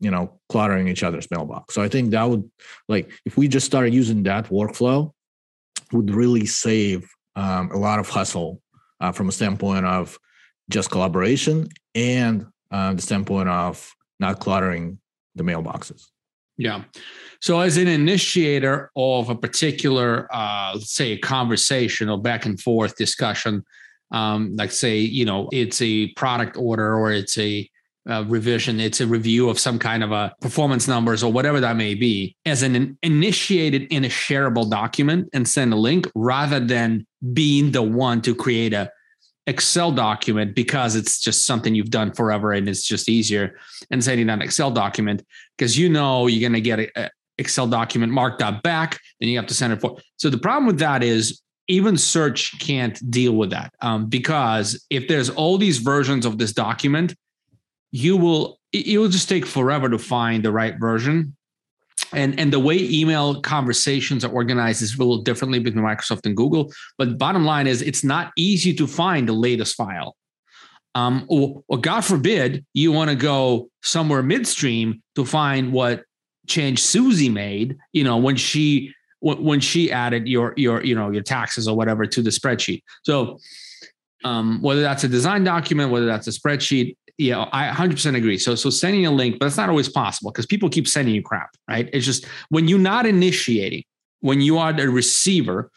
you 0.00 0.10
know 0.10 0.40
cluttering 0.48 0.88
each 0.88 1.02
other's 1.02 1.30
mailbox 1.30 1.74
so 1.74 1.82
i 1.82 1.88
think 1.88 2.10
that 2.10 2.24
would 2.24 2.50
like 2.88 3.10
if 3.26 3.36
we 3.36 3.46
just 3.46 3.66
started 3.66 3.92
using 3.92 4.22
that 4.22 4.46
workflow 4.46 5.12
would 5.92 6.10
really 6.10 6.46
save 6.46 7.06
um, 7.36 7.70
a 7.70 7.76
lot 7.76 7.98
of 7.98 8.08
hustle 8.08 8.62
uh, 9.00 9.12
from 9.12 9.28
a 9.28 9.32
standpoint 9.32 9.84
of 9.84 10.18
just 10.70 10.90
collaboration 10.90 11.68
and 11.94 12.46
uh, 12.70 12.94
the 12.94 13.02
standpoint 13.02 13.48
of 13.48 13.94
not 14.18 14.40
cluttering 14.40 14.98
the 15.34 15.42
mailboxes. 15.42 16.06
Yeah. 16.56 16.84
So, 17.40 17.60
as 17.60 17.78
an 17.78 17.88
initiator 17.88 18.90
of 18.94 19.30
a 19.30 19.34
particular, 19.34 20.28
uh, 20.30 20.72
let's 20.74 20.92
say, 20.92 21.12
a 21.12 21.18
conversation 21.18 22.08
or 22.08 22.20
back 22.20 22.44
and 22.44 22.60
forth 22.60 22.96
discussion, 22.96 23.64
um, 24.10 24.54
like 24.56 24.70
say, 24.70 24.98
you 24.98 25.24
know, 25.24 25.48
it's 25.52 25.80
a 25.80 26.08
product 26.14 26.56
order 26.58 26.98
or 26.98 27.12
it's 27.12 27.38
a 27.38 27.68
uh, 28.08 28.24
revision, 28.28 28.78
it's 28.78 29.00
a 29.00 29.06
review 29.06 29.48
of 29.48 29.58
some 29.58 29.78
kind 29.78 30.02
of 30.02 30.12
a 30.12 30.34
performance 30.40 30.88
numbers 30.88 31.22
or 31.22 31.32
whatever 31.32 31.60
that 31.60 31.76
may 31.76 31.94
be, 31.94 32.36
as 32.44 32.62
an 32.62 32.98
initiated 33.02 33.84
in 33.90 34.04
a 34.04 34.08
shareable 34.08 34.68
document 34.68 35.28
and 35.32 35.48
send 35.48 35.72
a 35.72 35.76
link 35.76 36.10
rather 36.14 36.60
than 36.60 37.06
being 37.32 37.72
the 37.72 37.82
one 37.82 38.20
to 38.20 38.34
create 38.34 38.74
a 38.74 38.90
Excel 39.46 39.90
document 39.90 40.54
because 40.54 40.94
it's 40.96 41.20
just 41.20 41.46
something 41.46 41.74
you've 41.74 41.90
done 41.90 42.12
forever 42.12 42.52
and 42.52 42.68
it's 42.68 42.84
just 42.84 43.08
easier 43.08 43.56
and 43.90 44.02
sending 44.02 44.28
an 44.28 44.42
Excel 44.42 44.70
document 44.70 45.24
because 45.56 45.78
you 45.78 45.88
know 45.88 46.26
you're 46.26 46.40
going 46.40 46.52
to 46.52 46.60
get 46.60 46.78
a, 46.78 47.10
Excel 47.38 47.66
document 47.66 48.12
marked 48.12 48.42
up 48.42 48.62
back, 48.62 49.00
then 49.18 49.28
you 49.30 49.36
have 49.38 49.46
to 49.46 49.54
send 49.54 49.72
it 49.72 49.80
for. 49.80 49.96
So 50.16 50.28
the 50.28 50.38
problem 50.38 50.66
with 50.66 50.78
that 50.78 51.02
is 51.02 51.40
even 51.68 51.96
search 51.96 52.58
can't 52.58 53.10
deal 53.10 53.32
with 53.32 53.50
that 53.50 53.72
um, 53.80 54.06
because 54.06 54.84
if 54.90 55.08
there's 55.08 55.30
all 55.30 55.56
these 55.56 55.78
versions 55.78 56.26
of 56.26 56.36
this 56.36 56.52
document, 56.52 57.14
you 57.92 58.16
will 58.16 58.60
it 58.72 58.98
will 58.98 59.08
just 59.08 59.28
take 59.28 59.46
forever 59.46 59.88
to 59.88 59.98
find 59.98 60.44
the 60.44 60.52
right 60.52 60.78
version. 60.78 61.36
And, 62.12 62.38
and 62.38 62.52
the 62.52 62.58
way 62.58 62.78
email 62.78 63.40
conversations 63.40 64.24
are 64.24 64.32
organized 64.32 64.82
is 64.82 64.94
a 64.94 64.98
little 64.98 65.22
differently 65.22 65.58
between 65.58 65.84
Microsoft 65.84 66.26
and 66.26 66.36
Google. 66.36 66.72
But 66.98 67.18
bottom 67.18 67.44
line 67.44 67.66
is, 67.66 67.82
it's 67.82 68.02
not 68.02 68.32
easy 68.36 68.74
to 68.74 68.86
find 68.86 69.28
the 69.28 69.32
latest 69.32 69.76
file. 69.76 70.16
Um, 70.94 71.24
or, 71.28 71.62
or 71.68 71.78
God 71.78 72.00
forbid, 72.00 72.64
you 72.74 72.90
want 72.90 73.10
to 73.10 73.16
go 73.16 73.70
somewhere 73.82 74.22
midstream 74.22 75.02
to 75.14 75.24
find 75.24 75.72
what 75.72 76.02
change 76.48 76.82
Susie 76.82 77.28
made, 77.28 77.78
you 77.92 78.02
know, 78.02 78.16
when 78.16 78.36
she 78.36 78.92
when 79.22 79.60
she 79.60 79.92
added 79.92 80.26
your 80.26 80.54
your 80.56 80.82
you 80.82 80.94
know 80.94 81.10
your 81.10 81.22
taxes 81.22 81.68
or 81.68 81.76
whatever 81.76 82.06
to 82.06 82.22
the 82.22 82.30
spreadsheet. 82.30 82.82
So 83.02 83.38
um, 84.24 84.60
whether 84.62 84.80
that's 84.80 85.04
a 85.04 85.08
design 85.08 85.44
document, 85.44 85.90
whether 85.90 86.06
that's 86.06 86.26
a 86.26 86.30
spreadsheet, 86.30 86.96
know, 87.28 87.48
I 87.52 87.68
100% 87.68 88.16
agree. 88.16 88.38
So 88.38 88.54
so 88.54 88.70
sending 88.70 89.04
a 89.04 89.10
link, 89.10 89.38
but 89.38 89.46
it's 89.46 89.58
not 89.58 89.68
always 89.68 89.88
possible 89.88 90.30
because 90.30 90.46
people 90.46 90.70
keep 90.70 90.88
sending 90.88 91.14
you 91.14 91.22
crap, 91.22 91.50
right? 91.68 91.88
It's 91.92 92.06
just 92.06 92.24
when 92.48 92.66
you're 92.66 92.78
not 92.78 93.04
initiating, 93.04 93.84
when 94.20 94.40
you 94.40 94.56
are 94.56 94.72
the 94.72 94.88
receiver, 94.88 95.70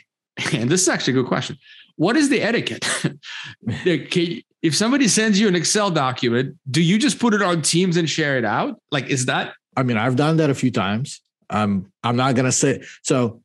and 0.52 0.68
this 0.68 0.82
is 0.82 0.88
actually 0.88 1.12
a 1.14 1.22
good 1.22 1.28
question. 1.28 1.56
What 1.96 2.16
is 2.16 2.28
the 2.28 2.42
etiquette? 2.42 2.84
if 4.62 4.76
somebody 4.76 5.08
sends 5.08 5.38
you 5.38 5.48
an 5.48 5.54
Excel 5.54 5.90
document, 5.90 6.56
do 6.70 6.82
you 6.82 6.98
just 6.98 7.18
put 7.18 7.34
it 7.34 7.42
on 7.42 7.62
Teams 7.62 7.96
and 7.96 8.10
share 8.10 8.36
it 8.38 8.44
out? 8.44 8.80
Like, 8.90 9.06
is 9.06 9.26
that 9.26 9.54
I 9.78 9.84
mean, 9.84 9.96
I've 9.96 10.16
done 10.16 10.38
that 10.38 10.50
a 10.50 10.54
few 10.54 10.72
times. 10.72 11.22
Um, 11.50 11.92
I'm 12.02 12.16
not 12.16 12.34
gonna 12.34 12.50
say 12.50 12.82
so. 13.02 13.40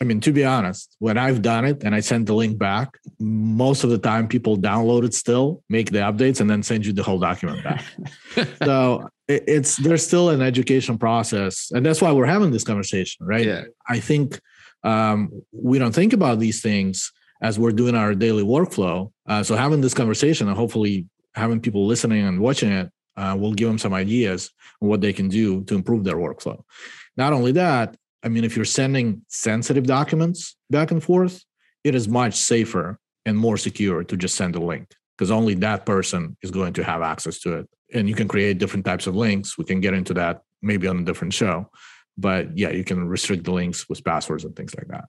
I 0.00 0.04
mean, 0.04 0.20
to 0.20 0.32
be 0.32 0.44
honest, 0.44 0.94
when 0.98 1.16
I've 1.16 1.42
done 1.42 1.64
it 1.64 1.82
and 1.82 1.94
I 1.94 2.00
send 2.00 2.26
the 2.26 2.34
link 2.34 2.58
back, 2.58 2.98
most 3.18 3.84
of 3.84 3.90
the 3.90 3.98
time 3.98 4.28
people 4.28 4.56
download 4.56 5.04
it 5.04 5.14
still, 5.14 5.62
make 5.68 5.90
the 5.90 5.98
updates, 5.98 6.40
and 6.40 6.50
then 6.50 6.62
send 6.62 6.84
you 6.84 6.92
the 6.92 7.02
whole 7.02 7.18
document 7.18 7.64
back. 7.64 7.84
so 8.62 9.08
it's 9.28 9.76
there's 9.76 10.06
still 10.06 10.30
an 10.30 10.42
education 10.42 10.98
process, 10.98 11.70
and 11.72 11.84
that's 11.84 12.02
why 12.02 12.12
we're 12.12 12.26
having 12.26 12.50
this 12.50 12.64
conversation, 12.64 13.26
right? 13.26 13.46
Yeah. 13.46 13.64
I 13.88 14.00
think 14.00 14.40
um, 14.84 15.42
we 15.52 15.78
don't 15.78 15.94
think 15.94 16.12
about 16.12 16.38
these 16.38 16.60
things 16.60 17.12
as 17.42 17.58
we're 17.58 17.72
doing 17.72 17.94
our 17.94 18.14
daily 18.14 18.44
workflow. 18.44 19.12
Uh, 19.26 19.42
so 19.42 19.56
having 19.56 19.80
this 19.80 19.94
conversation 19.94 20.48
and 20.48 20.56
hopefully 20.56 21.06
having 21.34 21.60
people 21.60 21.86
listening 21.86 22.26
and 22.26 22.40
watching 22.40 22.72
it 22.72 22.90
uh, 23.16 23.36
will 23.38 23.52
give 23.52 23.68
them 23.68 23.78
some 23.78 23.92
ideas 23.92 24.50
on 24.80 24.88
what 24.88 25.00
they 25.00 25.12
can 25.12 25.28
do 25.28 25.64
to 25.64 25.74
improve 25.74 26.04
their 26.04 26.16
workflow. 26.16 26.62
Not 27.16 27.32
only 27.32 27.52
that, 27.52 27.96
I 28.26 28.28
mean, 28.28 28.42
if 28.42 28.56
you're 28.56 28.64
sending 28.64 29.22
sensitive 29.28 29.86
documents 29.86 30.56
back 30.68 30.90
and 30.90 31.00
forth, 31.00 31.44
it 31.84 31.94
is 31.94 32.08
much 32.08 32.34
safer 32.34 32.98
and 33.24 33.38
more 33.38 33.56
secure 33.56 34.02
to 34.02 34.16
just 34.16 34.34
send 34.34 34.56
a 34.56 34.58
link 34.58 34.90
because 35.16 35.30
only 35.30 35.54
that 35.54 35.86
person 35.86 36.36
is 36.42 36.50
going 36.50 36.72
to 36.72 36.82
have 36.82 37.02
access 37.02 37.38
to 37.42 37.58
it. 37.58 37.68
And 37.94 38.08
you 38.08 38.16
can 38.16 38.26
create 38.26 38.58
different 38.58 38.84
types 38.84 39.06
of 39.06 39.14
links. 39.14 39.56
We 39.56 39.64
can 39.64 39.80
get 39.80 39.94
into 39.94 40.12
that 40.14 40.42
maybe 40.60 40.88
on 40.88 40.98
a 40.98 41.04
different 41.04 41.34
show. 41.34 41.70
But 42.18 42.58
yeah, 42.58 42.70
you 42.70 42.82
can 42.82 43.06
restrict 43.06 43.44
the 43.44 43.52
links 43.52 43.88
with 43.88 44.02
passwords 44.02 44.44
and 44.44 44.56
things 44.56 44.74
like 44.74 44.88
that. 44.88 45.04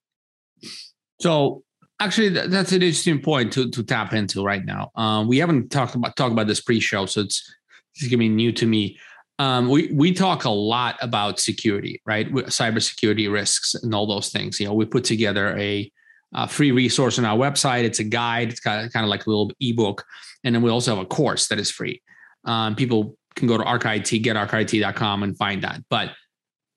So 1.20 1.64
actually, 2.00 2.30
that's 2.30 2.72
an 2.72 2.84
interesting 2.84 3.24
point 3.24 3.52
to, 3.54 3.72
to 3.72 3.84
tap 3.84 4.14
into 4.14 4.44
right 4.44 4.64
now. 4.64 4.92
Um, 4.94 5.28
we 5.28 5.40
haven't 5.40 5.72
talked 5.72 5.96
about 5.96 6.16
talked 6.16 6.34
about 6.34 6.46
this 6.46 6.62
pre-show, 6.62 7.08
so 7.08 7.22
it's 7.22 7.52
it's 7.96 8.08
gonna 8.08 8.20
be 8.20 8.30
new 8.30 8.52
to 8.52 8.68
me. 8.68 9.00
Um, 9.40 9.70
we 9.70 9.92
we 9.94 10.14
talk 10.14 10.46
a 10.46 10.50
lot 10.50 10.98
about 11.02 11.40
security, 11.40 12.02
right? 12.06 12.32
Cybersecurity 12.32 13.32
risks 13.32 13.76
and 13.76 13.94
all 13.94 14.08
those 14.08 14.30
things. 14.30 14.60
You 14.60 14.66
know, 14.66 14.74
we 14.74 14.86
put 14.86 15.04
together 15.04 15.56
a, 15.58 15.92
a 16.34 16.48
free 16.48 16.72
resource 16.72 17.20
on 17.20 17.26
our 17.26 17.38
website. 17.38 17.84
It's 17.84 18.00
a 18.00 18.04
guide. 18.04 18.50
It's 18.50 18.60
kind 18.60 18.86
of, 18.86 18.92
kind 18.92 19.04
of 19.04 19.10
like 19.10 19.28
a 19.28 19.30
little 19.30 19.52
ebook, 19.60 20.04
and 20.44 20.56
then 20.56 20.64
we 20.64 20.72
also 20.72 20.96
have 20.96 21.04
a 21.04 21.08
course 21.08 21.48
that 21.50 21.60
is 21.60 21.70
free. 21.70 22.02
Um, 22.46 22.76
people 22.76 23.16
can 23.36 23.48
go 23.48 23.58
to 23.58 23.64
ArcIT, 23.64 24.24
getarcit.com, 24.24 25.22
and 25.22 25.38
find 25.38 25.64
that. 25.64 25.84
But 25.90 26.12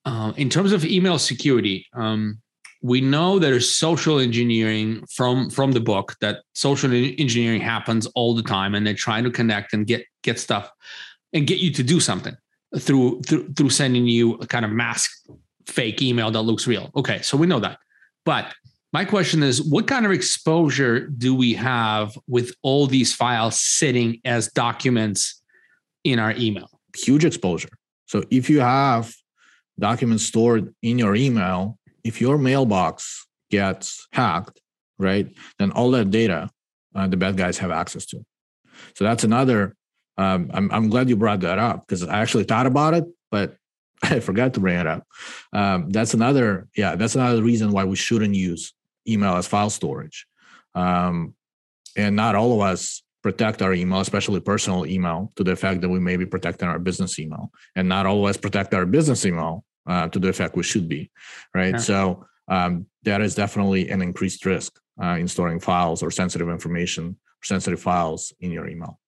uh, 0.04 0.32
in 0.36 0.50
terms 0.50 0.72
of 0.72 0.84
email 0.84 1.18
security, 1.18 1.86
um, 1.94 2.40
we 2.82 3.00
know 3.00 3.38
there's 3.38 3.74
social 3.74 4.18
engineering 4.18 5.02
from 5.14 5.48
from 5.48 5.72
the 5.72 5.80
book 5.80 6.14
that 6.20 6.42
social 6.52 6.92
engineering 6.92 7.62
happens 7.62 8.04
all 8.08 8.34
the 8.34 8.42
time, 8.42 8.74
and 8.74 8.86
they're 8.86 8.92
trying 8.92 9.24
to 9.24 9.30
connect 9.30 9.72
and 9.72 9.86
get 9.86 10.04
get 10.22 10.38
stuff 10.38 10.70
and 11.32 11.46
get 11.46 11.60
you 11.60 11.72
to 11.72 11.82
do 11.82 12.00
something 12.00 12.36
through 12.78 13.20
through, 13.22 13.52
through 13.54 13.70
sending 13.70 14.06
you 14.06 14.34
a 14.34 14.46
kind 14.46 14.64
of 14.64 14.70
mask 14.70 15.10
fake 15.66 16.02
email 16.02 16.30
that 16.30 16.42
looks 16.42 16.66
real. 16.66 16.90
Okay, 16.96 17.22
so 17.22 17.36
we 17.36 17.46
know 17.46 17.60
that, 17.60 17.78
but 18.24 18.52
my 18.92 19.04
question 19.04 19.42
is 19.42 19.62
what 19.62 19.86
kind 19.86 20.04
of 20.04 20.12
exposure 20.12 21.06
do 21.06 21.34
we 21.34 21.54
have 21.54 22.18
with 22.26 22.54
all 22.62 22.86
these 22.86 23.14
files 23.14 23.60
sitting 23.60 24.20
as 24.24 24.48
documents 24.48 25.40
in 26.02 26.18
our 26.18 26.32
email? 26.32 26.68
Huge 26.96 27.24
exposure. 27.24 27.68
So 28.06 28.24
if 28.30 28.50
you 28.50 28.60
have 28.60 29.14
documents 29.78 30.26
stored 30.26 30.74
in 30.82 30.98
your 30.98 31.14
email, 31.14 31.78
if 32.02 32.20
your 32.20 32.36
mailbox 32.36 33.26
gets 33.50 34.08
hacked, 34.12 34.60
right, 34.98 35.32
then 35.60 35.70
all 35.70 35.92
that 35.92 36.10
data 36.10 36.50
uh, 36.94 37.06
the 37.06 37.16
bad 37.16 37.36
guys 37.36 37.58
have 37.58 37.70
access 37.70 38.06
to. 38.06 38.24
So 38.94 39.04
that's 39.04 39.24
another. 39.24 39.76
Um, 40.20 40.50
I'm 40.52 40.70
I'm 40.70 40.88
glad 40.90 41.08
you 41.08 41.16
brought 41.16 41.40
that 41.40 41.58
up 41.58 41.86
because 41.86 42.04
I 42.04 42.20
actually 42.20 42.44
thought 42.44 42.66
about 42.66 42.94
it, 42.94 43.04
but 43.30 43.56
I 44.02 44.20
forgot 44.20 44.54
to 44.54 44.60
bring 44.60 44.78
it 44.78 44.86
up. 44.86 45.06
Um, 45.52 45.88
that's 45.90 46.14
another. 46.14 46.68
Yeah, 46.76 46.96
that's 46.96 47.14
another 47.14 47.42
reason 47.42 47.72
why 47.72 47.84
we 47.84 47.96
shouldn't 47.96 48.34
use 48.34 48.74
email 49.08 49.36
as 49.36 49.46
file 49.46 49.70
storage. 49.70 50.26
Um, 50.74 51.34
and 51.96 52.14
not 52.16 52.34
all 52.34 52.52
of 52.52 52.60
us 52.60 53.02
protect 53.22 53.62
our 53.62 53.72
email, 53.72 54.00
especially 54.00 54.40
personal 54.40 54.86
email, 54.86 55.32
to 55.36 55.44
the 55.44 55.52
effect 55.52 55.80
that 55.80 55.88
we 55.88 56.00
may 56.00 56.16
be 56.16 56.26
protecting 56.26 56.68
our 56.68 56.78
business 56.78 57.18
email, 57.18 57.50
and 57.74 57.88
not 57.88 58.06
always 58.06 58.36
protect 58.36 58.74
our 58.74 58.86
business 58.86 59.24
email 59.24 59.64
uh, 59.86 60.08
to 60.08 60.18
the 60.18 60.28
effect 60.28 60.54
we 60.54 60.62
should 60.62 60.88
be, 60.88 61.10
right? 61.54 61.74
Yeah. 61.74 61.78
So 61.78 62.26
um, 62.48 62.86
that 63.04 63.22
is 63.22 63.34
definitely 63.34 63.88
an 63.88 64.02
increased 64.02 64.44
risk 64.44 64.78
uh, 65.02 65.16
in 65.18 65.28
storing 65.28 65.60
files 65.60 66.02
or 66.02 66.10
sensitive 66.10 66.48
information, 66.48 67.16
sensitive 67.42 67.80
files 67.80 68.32
in 68.40 68.50
your 68.50 68.68
email. 68.68 69.00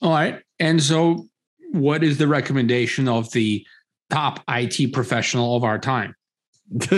All 0.00 0.10
right, 0.12 0.42
and 0.58 0.82
so 0.82 1.28
what 1.70 2.04
is 2.04 2.18
the 2.18 2.28
recommendation 2.28 3.08
of 3.08 3.30
the 3.32 3.66
top 4.10 4.40
IT 4.48 4.92
professional 4.92 5.56
of 5.56 5.64
our 5.64 5.78
time? 5.78 6.14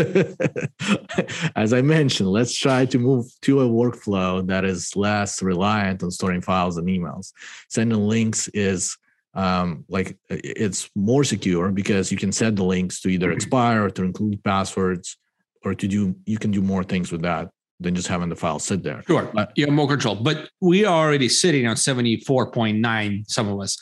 As 1.56 1.72
I 1.72 1.82
mentioned, 1.82 2.28
let's 2.28 2.56
try 2.56 2.86
to 2.86 2.98
move 2.98 3.26
to 3.42 3.60
a 3.60 3.68
workflow 3.68 4.46
that 4.46 4.64
is 4.64 4.94
less 4.94 5.42
reliant 5.42 6.02
on 6.02 6.10
storing 6.10 6.40
files 6.40 6.76
and 6.76 6.86
emails. 6.88 7.32
Sending 7.68 8.06
links 8.06 8.48
is 8.48 8.96
um, 9.34 9.84
like 9.88 10.16
it's 10.30 10.88
more 10.94 11.24
secure 11.24 11.72
because 11.72 12.12
you 12.12 12.18
can 12.18 12.30
set 12.30 12.56
the 12.56 12.64
links 12.64 13.00
to 13.00 13.08
either 13.08 13.28
mm-hmm. 13.28 13.36
expire 13.36 13.84
or 13.84 13.90
to 13.90 14.04
include 14.04 14.42
passwords 14.44 15.16
or 15.64 15.74
to 15.74 15.88
do 15.88 16.14
you 16.24 16.38
can 16.38 16.50
do 16.50 16.62
more 16.62 16.84
things 16.84 17.10
with 17.10 17.22
that 17.22 17.50
than 17.84 17.94
just 17.94 18.08
having 18.08 18.28
the 18.28 18.36
file 18.36 18.58
sit 18.58 18.82
there. 18.82 19.02
Sure, 19.06 19.30
but, 19.32 19.52
you 19.56 19.64
have 19.64 19.74
more 19.74 19.88
control. 19.88 20.16
But 20.16 20.48
we 20.60 20.84
are 20.84 21.06
already 21.06 21.28
sitting 21.28 21.66
on 21.66 21.76
seventy 21.76 22.20
four 22.20 22.50
point 22.50 22.78
nine. 22.78 23.24
Some 23.28 23.48
of 23.48 23.60
us, 23.60 23.78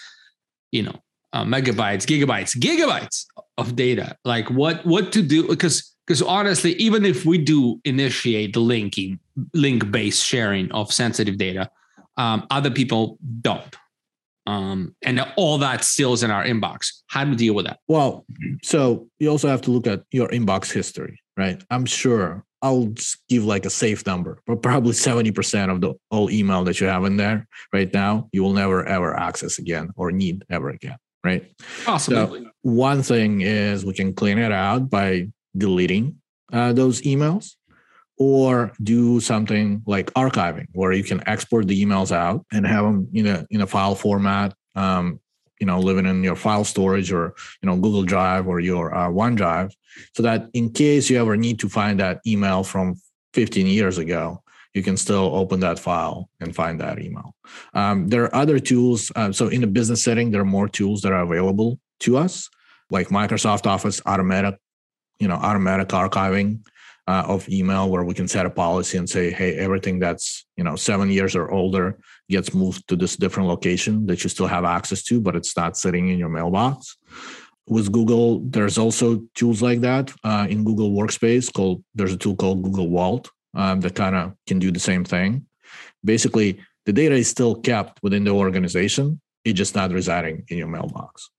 you 0.71 0.83
know, 0.83 0.97
uh, 1.33 1.45
megabytes, 1.45 2.07
gigabytes, 2.07 2.57
gigabytes 2.59 3.25
of 3.59 3.77
data. 3.77 4.17
Like 4.25 4.51
what 4.51 4.85
what 4.85 5.13
to 5.13 5.23
do 5.23 5.49
because 5.49 5.95
because 6.07 6.23
honestly, 6.23 6.73
even 6.75 7.05
if 7.05 7.25
we 7.25 7.39
do 7.39 7.81
initiate 7.85 8.53
the 8.53 8.61
linking 8.61 9.19
link 9.55 9.91
based 9.91 10.25
sharing 10.25 10.71
of 10.73 10.93
sensitive 10.93 11.39
data, 11.39 11.71
um, 12.17 12.47
other 12.51 12.71
people 12.71 13.19
don't. 13.41 13.77
Um, 14.45 14.97
and 15.03 15.25
all 15.37 15.59
that 15.59 15.85
still 15.85 16.13
is 16.13 16.25
in 16.25 16.31
our 16.33 16.45
inbox. 16.45 16.89
How 17.07 17.25
do 17.25 17.31
we 17.31 17.37
deal 17.37 17.55
with 17.55 17.67
that? 17.67 17.79
Well, 17.87 18.27
so 18.65 19.09
you 19.21 19.31
also 19.31 19.47
have 19.47 19.63
to 19.63 19.71
look 19.71 19.87
at 19.87 20.03
your 20.11 20.29
inbox 20.31 20.73
history, 20.73 21.21
right? 21.37 21.63
I'm 21.71 21.87
sure 21.87 22.45
I'll 22.63 22.95
give 23.29 23.45
like 23.45 23.67
a 23.67 23.71
safe 23.71 24.07
number, 24.07 24.39
but 24.47 24.63
probably 24.63 24.93
70% 24.93 25.71
of 25.71 25.81
the 25.81 25.95
all 26.11 26.31
email 26.31 26.63
that 26.65 26.81
you 26.81 26.87
have 26.87 27.05
in 27.05 27.17
there 27.17 27.49
right 27.73 27.93
now, 27.93 28.29
you 28.33 28.43
will 28.43 28.53
never 28.53 28.87
ever 28.87 29.19
access 29.19 29.59
again 29.59 29.91
or 29.97 30.13
need 30.13 30.45
ever 30.49 30.71
again 30.71 30.97
right? 31.25 31.53
Possibly. 31.85 32.43
So 32.43 32.51
one 32.63 33.03
thing 33.03 33.43
is 33.43 33.85
we 33.85 33.95
can 33.95 34.13
clean 34.15 34.39
it 34.39 34.53
out 34.53 34.91
by 34.91 35.29
deleting 35.57 36.21
uh, 36.53 36.73
those 36.73 37.03
emails 37.03 37.55
or 38.19 38.73
do 38.83 39.21
something 39.21 39.83
like 39.87 40.13
archiving 40.15 40.67
where 40.73 40.93
you 40.93 41.05
can 41.05 41.27
export 41.27 41.67
the 41.67 41.85
emails 41.85 42.13
out 42.13 42.45
and 42.53 42.67
have 42.67 42.85
them 42.85 43.09
in 43.13 43.27
a 43.27 43.47
in 43.51 43.61
a 43.63 43.67
file 43.67 43.95
format 43.95 44.55
um, 44.75 45.19
you 45.63 45.67
know 45.67 45.79
living 45.79 46.07
in 46.07 46.25
your 46.25 46.35
file 46.35 46.65
storage 46.65 47.13
or 47.13 47.35
you 47.63 47.67
know 47.69 47.77
google 47.77 48.03
drive 48.03 48.49
or 48.49 48.59
your 48.59 48.93
uh, 48.93 49.09
onedrive 49.09 49.71
so 50.13 50.21
that 50.25 50.49
in 50.55 50.69
case 50.73 51.09
you 51.09 51.17
ever 51.21 51.37
need 51.37 51.61
to 51.61 51.69
find 51.69 52.01
that 52.01 52.21
email 52.27 52.65
from 52.65 52.97
15 53.35 53.69
years 53.69 53.97
ago 53.97 54.43
you 54.75 54.83
can 54.83 54.97
still 54.97 55.31
open 55.37 55.61
that 55.61 55.79
file 55.79 56.31
and 56.41 56.57
find 56.57 56.81
that 56.81 56.99
email. 56.99 57.35
Um, 57.75 58.09
there 58.09 58.25
are 58.25 58.35
other 58.35 58.59
tools. 58.59 59.13
Uh, 59.15 59.31
so 59.31 59.49
in 59.49 59.63
a 59.63 59.67
business 59.67 60.03
setting, 60.03 60.31
there 60.31 60.41
are 60.41 60.47
more 60.47 60.67
tools 60.67 61.03
that 61.03 61.13
are 61.13 61.21
available 61.21 61.79
to 62.01 62.17
us, 62.17 62.49
like 62.91 63.09
Microsoft 63.09 63.67
Office 63.67 64.01
automatic, 64.07 64.57
you 65.19 65.29
know, 65.29 65.35
automatic 65.35 65.89
archiving 65.89 66.61
uh, 67.09 67.25
of 67.27 67.49
email, 67.49 67.91
where 67.91 68.05
we 68.05 68.15
can 68.15 68.29
set 68.29 68.47
a 68.47 68.51
policy 68.51 68.99
and 68.99 69.09
say, 69.09 69.31
hey, 69.31 69.57
everything 69.57 69.99
that's 69.99 70.47
you 70.57 70.65
know 70.65 70.77
seven 70.77 71.11
years 71.11 71.35
or 71.35 71.51
older 71.51 71.99
gets 72.29 72.55
moved 72.55 72.87
to 72.89 72.97
this 72.97 73.17
different 73.17 73.49
location 73.49 74.07
that 74.07 74.23
you 74.23 74.31
still 74.31 74.47
have 74.47 74.65
access 74.65 75.03
to, 75.03 75.21
but 75.21 75.37
it's 75.37 75.57
not 75.57 75.77
sitting 75.77 76.09
in 76.09 76.19
your 76.19 76.29
mailbox 76.29 76.97
with 77.67 77.93
Google, 77.93 78.41
there's 78.41 78.79
also 78.79 79.23
tools 79.35 79.63
like 79.63 79.81
that 79.81 80.13
uh, 80.25 80.47
in 80.49 80.65
Google 80.65 80.91
Workspace. 80.91 81.53
Called 81.53 81.83
there's 81.95 82.13
a 82.13 82.17
tool 82.17 82.37
called 82.37 82.63
Google 82.63 82.91
Vault 82.91 83.31
um, 83.55 83.81
that 83.81 83.95
kind 83.95 84.17
of 84.17 84.35
can 84.47 84.59
do 84.59 84.71
the 84.71 84.81
same 84.81 85.05
thing. 85.05 85.47
Basically, 86.05 86.61
the 86.87 86.93
data 86.93 87.15
is 87.15 87.29
still 87.29 87.55
kept 87.55 88.03
within 88.03 88.25
the 88.25 88.33
organization. 88.33 89.21
It's 89.45 89.57
just 89.57 89.75
not 89.75 89.93
residing 89.93 90.45
in 90.49 90.59
your 90.59 90.69
mailbox. 90.69 91.31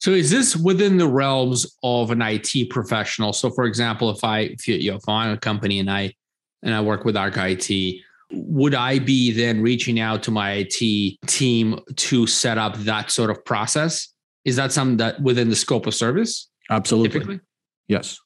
So 0.00 0.12
is 0.12 0.30
this 0.30 0.56
within 0.56 0.96
the 0.96 1.08
realms 1.08 1.76
of 1.82 2.10
an 2.10 2.22
IT 2.22 2.70
professional? 2.70 3.32
So 3.32 3.50
for 3.50 3.64
example, 3.64 4.10
if 4.10 4.22
I 4.22 4.40
if, 4.40 4.68
you, 4.68 4.92
know, 4.92 4.96
if 4.96 5.08
I'm 5.08 5.32
a 5.32 5.38
company 5.38 5.80
and 5.80 5.90
I 5.90 6.14
and 6.62 6.74
I 6.74 6.80
work 6.80 7.04
with 7.04 7.16
Arc 7.16 7.36
IT, 7.36 8.00
would 8.30 8.74
I 8.74 8.98
be 8.98 9.32
then 9.32 9.60
reaching 9.60 10.00
out 10.00 10.22
to 10.24 10.30
my 10.30 10.64
IT 10.66 11.18
team 11.26 11.80
to 11.96 12.26
set 12.26 12.58
up 12.58 12.76
that 12.78 13.10
sort 13.10 13.30
of 13.30 13.44
process? 13.44 14.12
Is 14.44 14.56
that 14.56 14.72
something 14.72 14.98
that 14.98 15.20
within 15.20 15.48
the 15.48 15.56
scope 15.56 15.86
of 15.86 15.94
service? 15.94 16.48
Absolutely. 16.70 17.10
Typically? 17.10 17.40
Yes. 17.88 18.18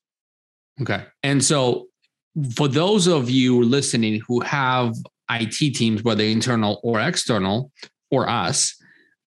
Okay. 0.81 1.05
And 1.23 1.43
so 1.43 1.87
for 2.55 2.69
those 2.69 3.07
of 3.07 3.31
you 3.31 3.63
listening 3.63 4.21
who 4.27 4.41
have 4.41 4.95
IT 5.31 5.75
teams, 5.75 6.03
whether 6.03 6.25
internal 6.25 6.81
or 6.83 7.01
external, 7.01 7.71
or 8.11 8.29
us, 8.29 8.75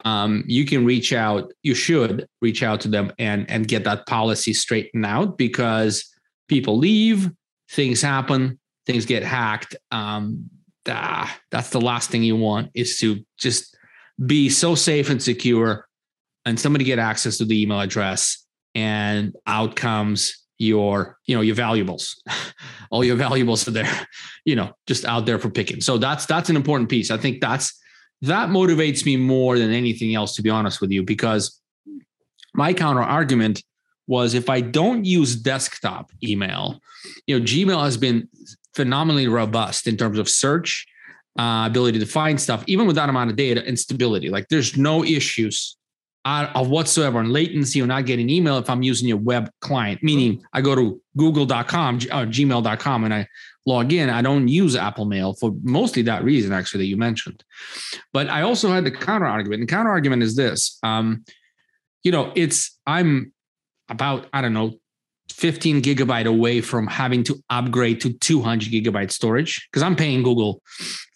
um, 0.05 0.43
you 0.47 0.65
can 0.65 0.85
reach 0.85 1.11
out. 1.11 1.51
You 1.63 1.73
should 1.73 2.27
reach 2.41 2.63
out 2.63 2.79
to 2.81 2.87
them 2.87 3.11
and 3.17 3.49
and 3.49 3.67
get 3.67 3.83
that 3.83 4.05
policy 4.05 4.53
straightened 4.53 5.05
out 5.05 5.37
because 5.37 6.05
people 6.47 6.77
leave, 6.77 7.31
things 7.71 8.01
happen, 8.01 8.59
things 8.85 9.05
get 9.05 9.23
hacked. 9.23 9.75
Um, 9.91 10.49
ah, 10.87 11.35
that's 11.49 11.71
the 11.71 11.81
last 11.81 12.11
thing 12.11 12.23
you 12.23 12.35
want 12.35 12.69
is 12.75 12.99
to 12.99 13.25
just 13.37 13.75
be 14.23 14.49
so 14.49 14.75
safe 14.75 15.09
and 15.09 15.21
secure, 15.21 15.87
and 16.45 16.59
somebody 16.59 16.85
get 16.85 16.99
access 16.99 17.39
to 17.39 17.45
the 17.45 17.59
email 17.59 17.81
address, 17.81 18.45
and 18.75 19.35
out 19.47 19.75
comes 19.75 20.43
your 20.57 21.17
you 21.25 21.35
know 21.35 21.41
your 21.41 21.55
valuables 21.55 22.21
all 22.89 23.03
your 23.03 23.17
valuables 23.17 23.67
are 23.67 23.71
there 23.71 24.07
you 24.45 24.55
know 24.55 24.71
just 24.87 25.03
out 25.03 25.25
there 25.25 25.37
for 25.37 25.49
picking 25.49 25.81
so 25.81 25.97
that's 25.97 26.25
that's 26.27 26.49
an 26.49 26.55
important 26.55 26.89
piece 26.89 27.11
i 27.11 27.17
think 27.17 27.41
that's 27.41 27.77
that 28.21 28.49
motivates 28.49 29.05
me 29.05 29.17
more 29.17 29.57
than 29.59 29.71
anything 29.71 30.15
else 30.15 30.35
to 30.35 30.41
be 30.41 30.49
honest 30.49 30.81
with 30.81 30.91
you 30.91 31.03
because 31.03 31.61
my 32.53 32.73
counter 32.73 33.01
argument 33.01 33.63
was 34.07 34.33
if 34.33 34.49
i 34.49 34.61
don't 34.61 35.05
use 35.05 35.35
desktop 35.35 36.11
email 36.23 36.79
you 37.27 37.37
know 37.37 37.45
gmail 37.45 37.83
has 37.83 37.97
been 37.97 38.27
phenomenally 38.73 39.27
robust 39.27 39.87
in 39.87 39.97
terms 39.97 40.19
of 40.19 40.29
search 40.29 40.85
uh, 41.37 41.65
ability 41.65 41.99
to 41.99 42.05
find 42.05 42.39
stuff 42.39 42.63
even 42.67 42.87
with 42.87 42.95
that 42.95 43.09
amount 43.09 43.29
of 43.29 43.35
data 43.35 43.63
and 43.65 43.77
stability. 43.77 44.29
Like 44.29 44.47
there's 44.49 44.77
no 44.77 45.03
issues 45.03 45.77
of 46.23 46.69
whatsoever. 46.69 47.19
On 47.19 47.29
latency 47.31 47.81
or 47.81 47.87
not 47.87 48.05
getting 48.05 48.29
email 48.29 48.57
if 48.57 48.69
I'm 48.69 48.81
using 48.81 49.07
your 49.07 49.17
web 49.17 49.49
client, 49.61 50.01
meaning 50.01 50.43
I 50.53 50.61
go 50.61 50.75
to 50.75 50.99
google.com 51.17 51.95
or 51.95 52.13
uh, 52.13 52.25
gmail.com 52.25 53.03
and 53.03 53.13
I 53.13 53.27
log 53.65 53.91
in. 53.91 54.09
I 54.09 54.21
don't 54.21 54.47
use 54.47 54.75
Apple 54.75 55.05
Mail 55.05 55.33
for 55.33 55.53
mostly 55.63 56.01
that 56.03 56.23
reason, 56.23 56.53
actually, 56.53 56.79
that 56.79 56.89
you 56.89 56.97
mentioned. 56.97 57.43
But 58.13 58.29
I 58.29 58.41
also 58.41 58.69
had 58.69 58.85
the 58.85 58.91
counter 58.91 59.25
argument. 59.25 59.61
And 59.61 59.69
counter 59.69 59.89
argument 59.89 60.23
is 60.23 60.35
this 60.35 60.77
um, 60.83 61.23
you 62.03 62.11
know, 62.11 62.31
it's, 62.35 62.77
I'm 62.85 63.33
about, 63.89 64.27
I 64.31 64.41
don't 64.41 64.53
know, 64.53 64.73
15 65.31 65.81
gigabyte 65.81 66.27
away 66.27 66.61
from 66.61 66.85
having 66.85 67.23
to 67.23 67.43
upgrade 67.49 67.99
to 68.01 68.13
200 68.13 68.71
gigabyte 68.71 69.11
storage 69.11 69.67
because 69.71 69.81
I'm 69.81 69.95
paying 69.95 70.21
Google 70.21 70.61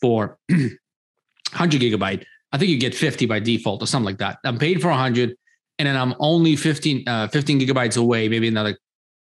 for 0.01 0.39
100 0.49 1.79
gigabyte 1.79 2.25
I 2.51 2.57
think 2.57 2.69
you 2.69 2.79
get 2.79 2.95
50 2.95 3.25
by 3.25 3.39
default 3.39 3.83
or 3.83 3.85
something 3.85 4.05
like 4.05 4.17
that. 4.17 4.39
I'm 4.43 4.57
paid 4.57 4.81
for 4.81 4.89
100 4.89 5.35
and 5.77 5.87
then 5.87 5.95
I'm 5.95 6.15
only 6.19 6.55
15, 6.55 7.07
uh, 7.07 7.27
15 7.27 7.59
gigabytes 7.59 7.97
away, 7.97 8.27
maybe 8.27 8.47
another 8.47 8.77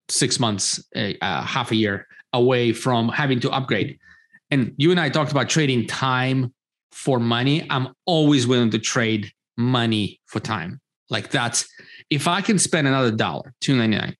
six 0.09 0.39
months, 0.39 0.83
uh, 0.95 1.11
uh, 1.21 1.41
half 1.41 1.71
a 1.71 1.75
year 1.75 2.06
away 2.33 2.73
from 2.73 3.09
having 3.09 3.39
to 3.41 3.51
upgrade. 3.51 3.97
And 4.51 4.73
you 4.77 4.91
and 4.91 4.99
I 4.99 5.09
talked 5.09 5.31
about 5.31 5.49
trading 5.49 5.87
time 5.87 6.53
for 6.91 7.19
money. 7.19 7.67
I'm 7.69 7.89
always 8.05 8.47
willing 8.47 8.71
to 8.71 8.79
trade 8.79 9.31
money 9.57 10.19
for 10.25 10.39
time. 10.39 10.79
Like 11.09 11.29
that's 11.29 11.67
if 12.09 12.27
I 12.27 12.41
can 12.41 12.59
spend 12.59 12.87
another 12.87 13.11
dollar, 13.11 13.53
299 13.61 14.15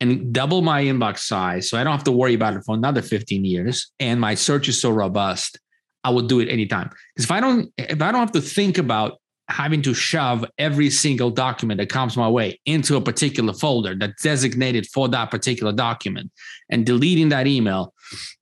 and 0.00 0.32
double 0.32 0.60
my 0.62 0.82
inbox 0.82 1.18
size 1.18 1.70
so 1.70 1.78
I 1.78 1.84
don't 1.84 1.92
have 1.92 2.04
to 2.04 2.12
worry 2.12 2.34
about 2.34 2.54
it 2.54 2.62
for 2.64 2.74
another 2.74 3.00
15 3.00 3.44
years 3.44 3.92
and 4.00 4.20
my 4.20 4.34
search 4.34 4.68
is 4.68 4.80
so 4.80 4.90
robust 4.90 5.58
I 6.04 6.10
will 6.10 6.22
do 6.22 6.40
it 6.40 6.48
anytime. 6.48 6.90
Because 7.14 7.24
if 7.24 7.30
I 7.30 7.40
don't, 7.40 7.72
if 7.78 8.02
I 8.02 8.12
don't 8.12 8.20
have 8.20 8.32
to 8.32 8.40
think 8.40 8.78
about 8.78 9.18
having 9.48 9.82
to 9.82 9.92
shove 9.92 10.44
every 10.58 10.90
single 10.90 11.30
document 11.30 11.78
that 11.78 11.88
comes 11.88 12.16
my 12.16 12.28
way 12.28 12.58
into 12.64 12.96
a 12.96 13.00
particular 13.00 13.52
folder 13.52 13.94
that's 13.94 14.22
designated 14.22 14.86
for 14.86 15.08
that 15.08 15.30
particular 15.30 15.72
document 15.72 16.30
and 16.70 16.86
deleting 16.86 17.28
that 17.28 17.46
email, 17.46 17.92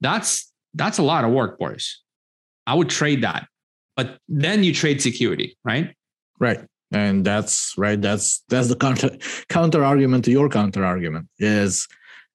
that's 0.01 0.53
that's 0.75 0.99
a 0.99 1.03
lot 1.03 1.25
of 1.25 1.33
work, 1.33 1.59
Boris. 1.59 2.03
I 2.67 2.75
would 2.75 2.89
trade 2.89 3.23
that. 3.23 3.47
But 3.97 4.19
then 4.29 4.65
you 4.65 4.73
trade 4.73 5.03
security, 5.03 5.57
right? 5.65 5.95
Right. 6.39 6.61
And 6.93 7.25
that's 7.25 7.75
right. 7.77 8.01
That's 8.01 8.43
that's 8.49 8.69
the 8.69 8.77
counter 8.77 9.11
counter 9.49 9.85
argument 9.85 10.25
to 10.27 10.31
your 10.31 10.49
counter 10.49 10.85
argument 10.85 11.29
is 11.39 11.89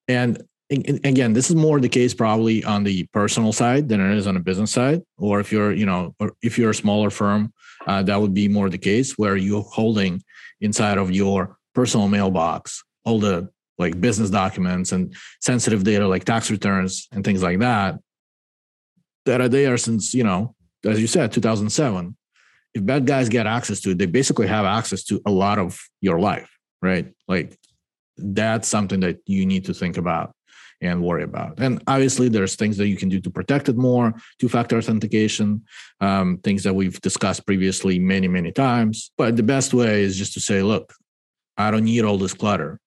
and 0.07 0.43
again 0.69 1.31
this 1.31 1.49
is 1.49 1.55
more 1.55 1.79
the 1.79 1.87
case 1.87 2.13
probably 2.13 2.63
on 2.65 2.83
the 2.83 3.05
personal 3.13 3.53
side 3.53 3.87
than 3.87 4.01
it 4.01 4.17
is 4.17 4.27
on 4.27 4.33
the 4.33 4.39
business 4.39 4.71
side 4.71 5.01
or 5.17 5.39
if 5.39 5.49
you're 5.49 5.71
you 5.71 5.85
know 5.85 6.13
or 6.19 6.33
if 6.41 6.57
you're 6.57 6.71
a 6.71 6.75
smaller 6.75 7.09
firm 7.09 7.53
uh, 7.87 8.03
that 8.03 8.19
would 8.19 8.33
be 8.33 8.47
more 8.47 8.69
the 8.69 8.77
case 8.77 9.17
where 9.17 9.35
you're 9.35 9.63
holding 9.63 10.21
inside 10.61 10.97
of 10.97 11.11
your 11.11 11.57
personal 11.73 12.07
mailbox 12.07 12.83
all 13.05 13.19
the 13.19 13.49
like 13.77 13.99
business 14.01 14.29
documents 14.29 14.91
and 14.91 15.15
sensitive 15.41 15.83
data 15.83 16.07
like 16.07 16.23
tax 16.23 16.51
returns 16.51 17.07
and 17.11 17.23
things 17.23 17.43
like 17.43 17.59
that 17.59 17.95
that 19.25 19.41
are 19.41 19.49
there 19.49 19.77
since 19.77 20.13
you 20.13 20.23
know 20.23 20.53
as 20.85 20.99
you 20.99 21.07
said 21.07 21.31
2007 21.31 22.15
if 22.73 22.85
bad 22.85 23.05
guys 23.05 23.29
get 23.29 23.47
access 23.47 23.79
to 23.79 23.91
it 23.91 23.97
they 23.97 24.05
basically 24.05 24.47
have 24.47 24.65
access 24.65 25.03
to 25.03 25.21
a 25.25 25.31
lot 25.31 25.57
of 25.57 25.79
your 26.01 26.19
life 26.19 26.57
right? 26.81 27.13
Like 27.27 27.57
that's 28.17 28.67
something 28.67 29.01
that 29.01 29.19
you 29.25 29.45
need 29.45 29.65
to 29.65 29.73
think 29.73 29.97
about 29.97 30.33
and 30.81 31.01
worry 31.01 31.23
about. 31.23 31.59
And 31.59 31.81
obviously, 31.87 32.29
there's 32.29 32.55
things 32.55 32.77
that 32.77 32.87
you 32.87 32.97
can 32.97 33.09
do 33.09 33.19
to 33.21 33.29
protect 33.29 33.69
it 33.69 33.77
more, 33.77 34.13
two 34.39 34.49
factor 34.49 34.77
authentication, 34.77 35.63
um, 36.01 36.37
things 36.43 36.63
that 36.63 36.73
we've 36.73 36.99
discussed 37.01 37.45
previously 37.45 37.99
many, 37.99 38.27
many 38.27 38.51
times. 38.51 39.11
But 39.17 39.35
the 39.35 39.43
best 39.43 39.73
way 39.73 40.03
is 40.03 40.17
just 40.17 40.33
to 40.33 40.39
say, 40.39 40.61
look, 40.61 40.93
I 41.57 41.71
don't 41.71 41.85
need 41.85 42.03
all 42.03 42.17
this 42.17 42.33
clutter. 42.33 42.79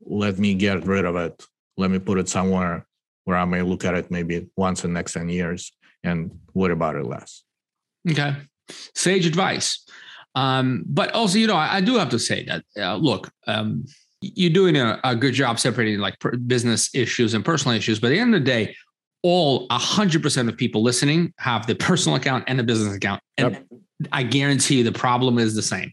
Let 0.00 0.38
me 0.38 0.54
get 0.54 0.86
rid 0.86 1.04
of 1.04 1.16
it. 1.16 1.44
Let 1.76 1.90
me 1.90 1.98
put 1.98 2.18
it 2.18 2.28
somewhere 2.28 2.86
where 3.24 3.36
I 3.36 3.44
may 3.44 3.62
look 3.62 3.84
at 3.84 3.94
it 3.94 4.10
maybe 4.10 4.48
once 4.56 4.84
in 4.84 4.92
the 4.92 4.98
next 4.98 5.14
10 5.14 5.28
years 5.28 5.72
and 6.02 6.38
worry 6.54 6.72
about 6.72 6.96
it 6.96 7.06
less. 7.06 7.44
Okay. 8.08 8.34
Sage 8.94 9.26
advice. 9.26 9.84
Um, 10.34 10.84
but 10.86 11.12
also, 11.12 11.38
you 11.38 11.46
know, 11.46 11.56
I, 11.56 11.76
I 11.76 11.80
do 11.80 11.96
have 11.98 12.08
to 12.10 12.18
say 12.18 12.44
that, 12.44 12.64
uh, 12.76 12.96
look, 12.96 13.30
um, 13.46 13.84
you're 14.22 14.50
doing 14.50 14.76
a, 14.76 15.00
a 15.04 15.14
good 15.14 15.34
job 15.34 15.58
separating 15.58 15.98
like 15.98 16.16
business 16.46 16.94
issues 16.94 17.34
and 17.34 17.44
personal 17.44 17.76
issues. 17.76 18.00
But 18.00 18.08
at 18.08 18.10
the 18.10 18.18
end 18.20 18.34
of 18.34 18.40
the 18.40 18.46
day, 18.46 18.74
all 19.22 19.68
100% 19.68 20.48
of 20.48 20.56
people 20.56 20.82
listening 20.82 21.32
have 21.38 21.66
the 21.66 21.74
personal 21.74 22.16
account 22.16 22.44
and 22.46 22.58
the 22.58 22.64
business 22.64 22.94
account. 22.94 23.22
And 23.36 23.52
yep. 23.52 23.66
I 24.10 24.22
guarantee 24.22 24.78
you 24.78 24.84
the 24.84 24.92
problem 24.92 25.38
is 25.38 25.54
the 25.54 25.62
same. 25.62 25.92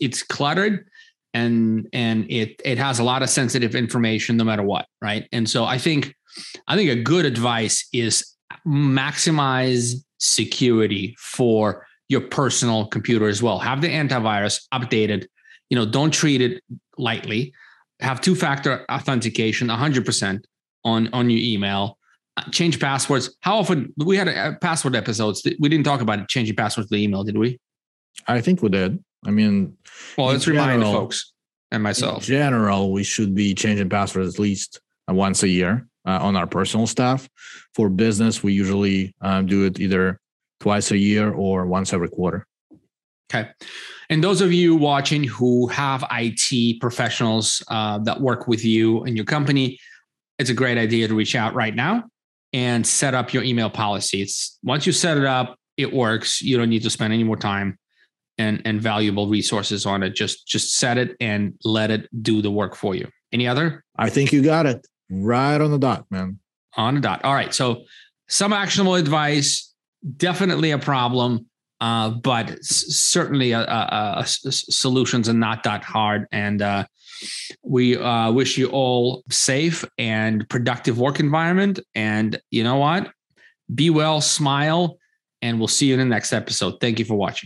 It's 0.00 0.22
cluttered 0.22 0.86
and 1.34 1.88
and 1.92 2.30
it 2.30 2.60
it 2.64 2.78
has 2.78 2.98
a 2.98 3.04
lot 3.04 3.22
of 3.22 3.28
sensitive 3.28 3.74
information 3.74 4.36
no 4.36 4.44
matter 4.44 4.62
what, 4.62 4.86
right? 5.02 5.28
And 5.32 5.48
so 5.48 5.64
I 5.64 5.78
think 5.78 6.14
I 6.66 6.76
think 6.76 6.90
a 6.90 7.02
good 7.02 7.24
advice 7.24 7.86
is 7.92 8.34
maximize 8.66 9.94
security 10.18 11.14
for 11.18 11.86
your 12.08 12.22
personal 12.22 12.86
computer 12.86 13.28
as 13.28 13.42
well. 13.42 13.58
Have 13.58 13.80
the 13.80 13.88
antivirus 13.88 14.66
updated. 14.72 15.26
You 15.70 15.76
know, 15.76 15.86
don't 15.86 16.12
treat 16.12 16.40
it 16.40 16.62
lightly. 16.96 17.52
Have 18.00 18.20
two 18.20 18.34
factor 18.34 18.84
authentication 18.90 19.68
100% 19.68 20.44
on, 20.84 21.08
on 21.12 21.30
your 21.30 21.40
email. 21.40 21.98
Uh, 22.36 22.42
change 22.50 22.78
passwords. 22.78 23.36
How 23.40 23.58
often 23.58 23.92
we 23.96 24.16
had 24.16 24.28
a, 24.28 24.48
a 24.50 24.56
password 24.56 24.94
episodes? 24.94 25.46
We 25.58 25.68
didn't 25.68 25.84
talk 25.84 26.00
about 26.00 26.28
changing 26.28 26.56
passwords 26.56 26.88
to 26.88 26.96
the 26.96 27.02
email, 27.02 27.24
did 27.24 27.36
we? 27.36 27.58
I 28.26 28.40
think 28.40 28.62
we 28.62 28.68
did. 28.68 29.02
I 29.26 29.30
mean, 29.30 29.76
well, 30.16 30.28
let's 30.28 30.44
general, 30.44 30.66
remind 30.66 30.82
folks 30.84 31.32
and 31.70 31.82
myself. 31.82 32.18
In 32.18 32.26
general, 32.26 32.92
we 32.92 33.02
should 33.02 33.34
be 33.34 33.54
changing 33.54 33.88
passwords 33.88 34.34
at 34.34 34.40
least 34.40 34.80
uh, 35.10 35.14
once 35.14 35.42
a 35.42 35.48
year 35.48 35.86
uh, 36.06 36.18
on 36.22 36.36
our 36.36 36.46
personal 36.46 36.86
stuff. 36.86 37.28
For 37.74 37.88
business, 37.88 38.42
we 38.42 38.52
usually 38.52 39.14
um, 39.20 39.46
do 39.46 39.64
it 39.64 39.80
either 39.80 40.20
twice 40.60 40.90
a 40.90 40.98
year 40.98 41.32
or 41.32 41.66
once 41.66 41.92
every 41.92 42.08
quarter. 42.08 42.46
Okay. 43.30 43.50
And 44.10 44.24
those 44.24 44.40
of 44.40 44.52
you 44.52 44.74
watching 44.74 45.22
who 45.24 45.66
have 45.68 46.04
IT 46.10 46.80
professionals 46.80 47.62
uh, 47.68 47.98
that 47.98 48.20
work 48.20 48.48
with 48.48 48.64
you 48.64 49.04
in 49.04 49.14
your 49.14 49.26
company, 49.26 49.78
it's 50.38 50.50
a 50.50 50.54
great 50.54 50.78
idea 50.78 51.08
to 51.08 51.14
reach 51.14 51.34
out 51.34 51.54
right 51.54 51.74
now 51.74 52.04
and 52.52 52.86
set 52.86 53.14
up 53.14 53.34
your 53.34 53.42
email 53.42 53.68
policy. 53.68 54.22
It's 54.22 54.58
once 54.62 54.86
you 54.86 54.92
set 54.92 55.18
it 55.18 55.24
up, 55.24 55.58
it 55.76 55.92
works. 55.92 56.40
You 56.40 56.56
don't 56.56 56.70
need 56.70 56.82
to 56.84 56.90
spend 56.90 57.12
any 57.12 57.24
more 57.24 57.36
time 57.36 57.78
and, 58.38 58.62
and 58.64 58.80
valuable 58.80 59.28
resources 59.28 59.84
on 59.84 60.02
it. 60.02 60.14
Just 60.14 60.46
just 60.46 60.76
set 60.76 60.96
it 60.96 61.16
and 61.20 61.54
let 61.64 61.90
it 61.90 62.08
do 62.22 62.40
the 62.40 62.50
work 62.50 62.74
for 62.74 62.94
you. 62.94 63.08
Any 63.32 63.46
other? 63.46 63.84
I 63.96 64.08
think 64.08 64.32
you 64.32 64.42
got 64.42 64.64
it 64.64 64.86
right 65.10 65.60
on 65.60 65.70
the 65.70 65.78
dot, 65.78 66.06
man. 66.10 66.38
On 66.76 66.94
the 66.94 67.00
dot. 67.00 67.24
All 67.24 67.34
right. 67.34 67.52
So 67.52 67.84
some 68.28 68.52
actionable 68.52 68.94
advice, 68.94 69.74
definitely 70.16 70.70
a 70.70 70.78
problem 70.78 71.46
uh, 71.80 72.10
but 72.10 72.62
certainly 72.64 73.52
solutions 74.24 75.28
are 75.28 75.34
not 75.34 75.62
that 75.62 75.84
hard. 75.84 76.26
And 76.32 76.62
uh, 76.62 76.86
we 77.62 77.96
uh, 77.96 78.32
wish 78.32 78.58
you 78.58 78.68
all 78.68 79.22
safe 79.30 79.84
and 79.96 80.48
productive 80.48 80.98
work 80.98 81.20
environment. 81.20 81.80
And 81.94 82.40
you 82.50 82.64
know 82.64 82.76
what? 82.76 83.10
Be 83.74 83.90
well, 83.90 84.20
smile, 84.20 84.98
and 85.42 85.58
we'll 85.58 85.68
see 85.68 85.86
you 85.86 85.94
in 85.94 86.00
the 86.00 86.06
next 86.06 86.32
episode. 86.32 86.80
Thank 86.80 86.98
you 86.98 87.04
for 87.04 87.16
watching. 87.16 87.36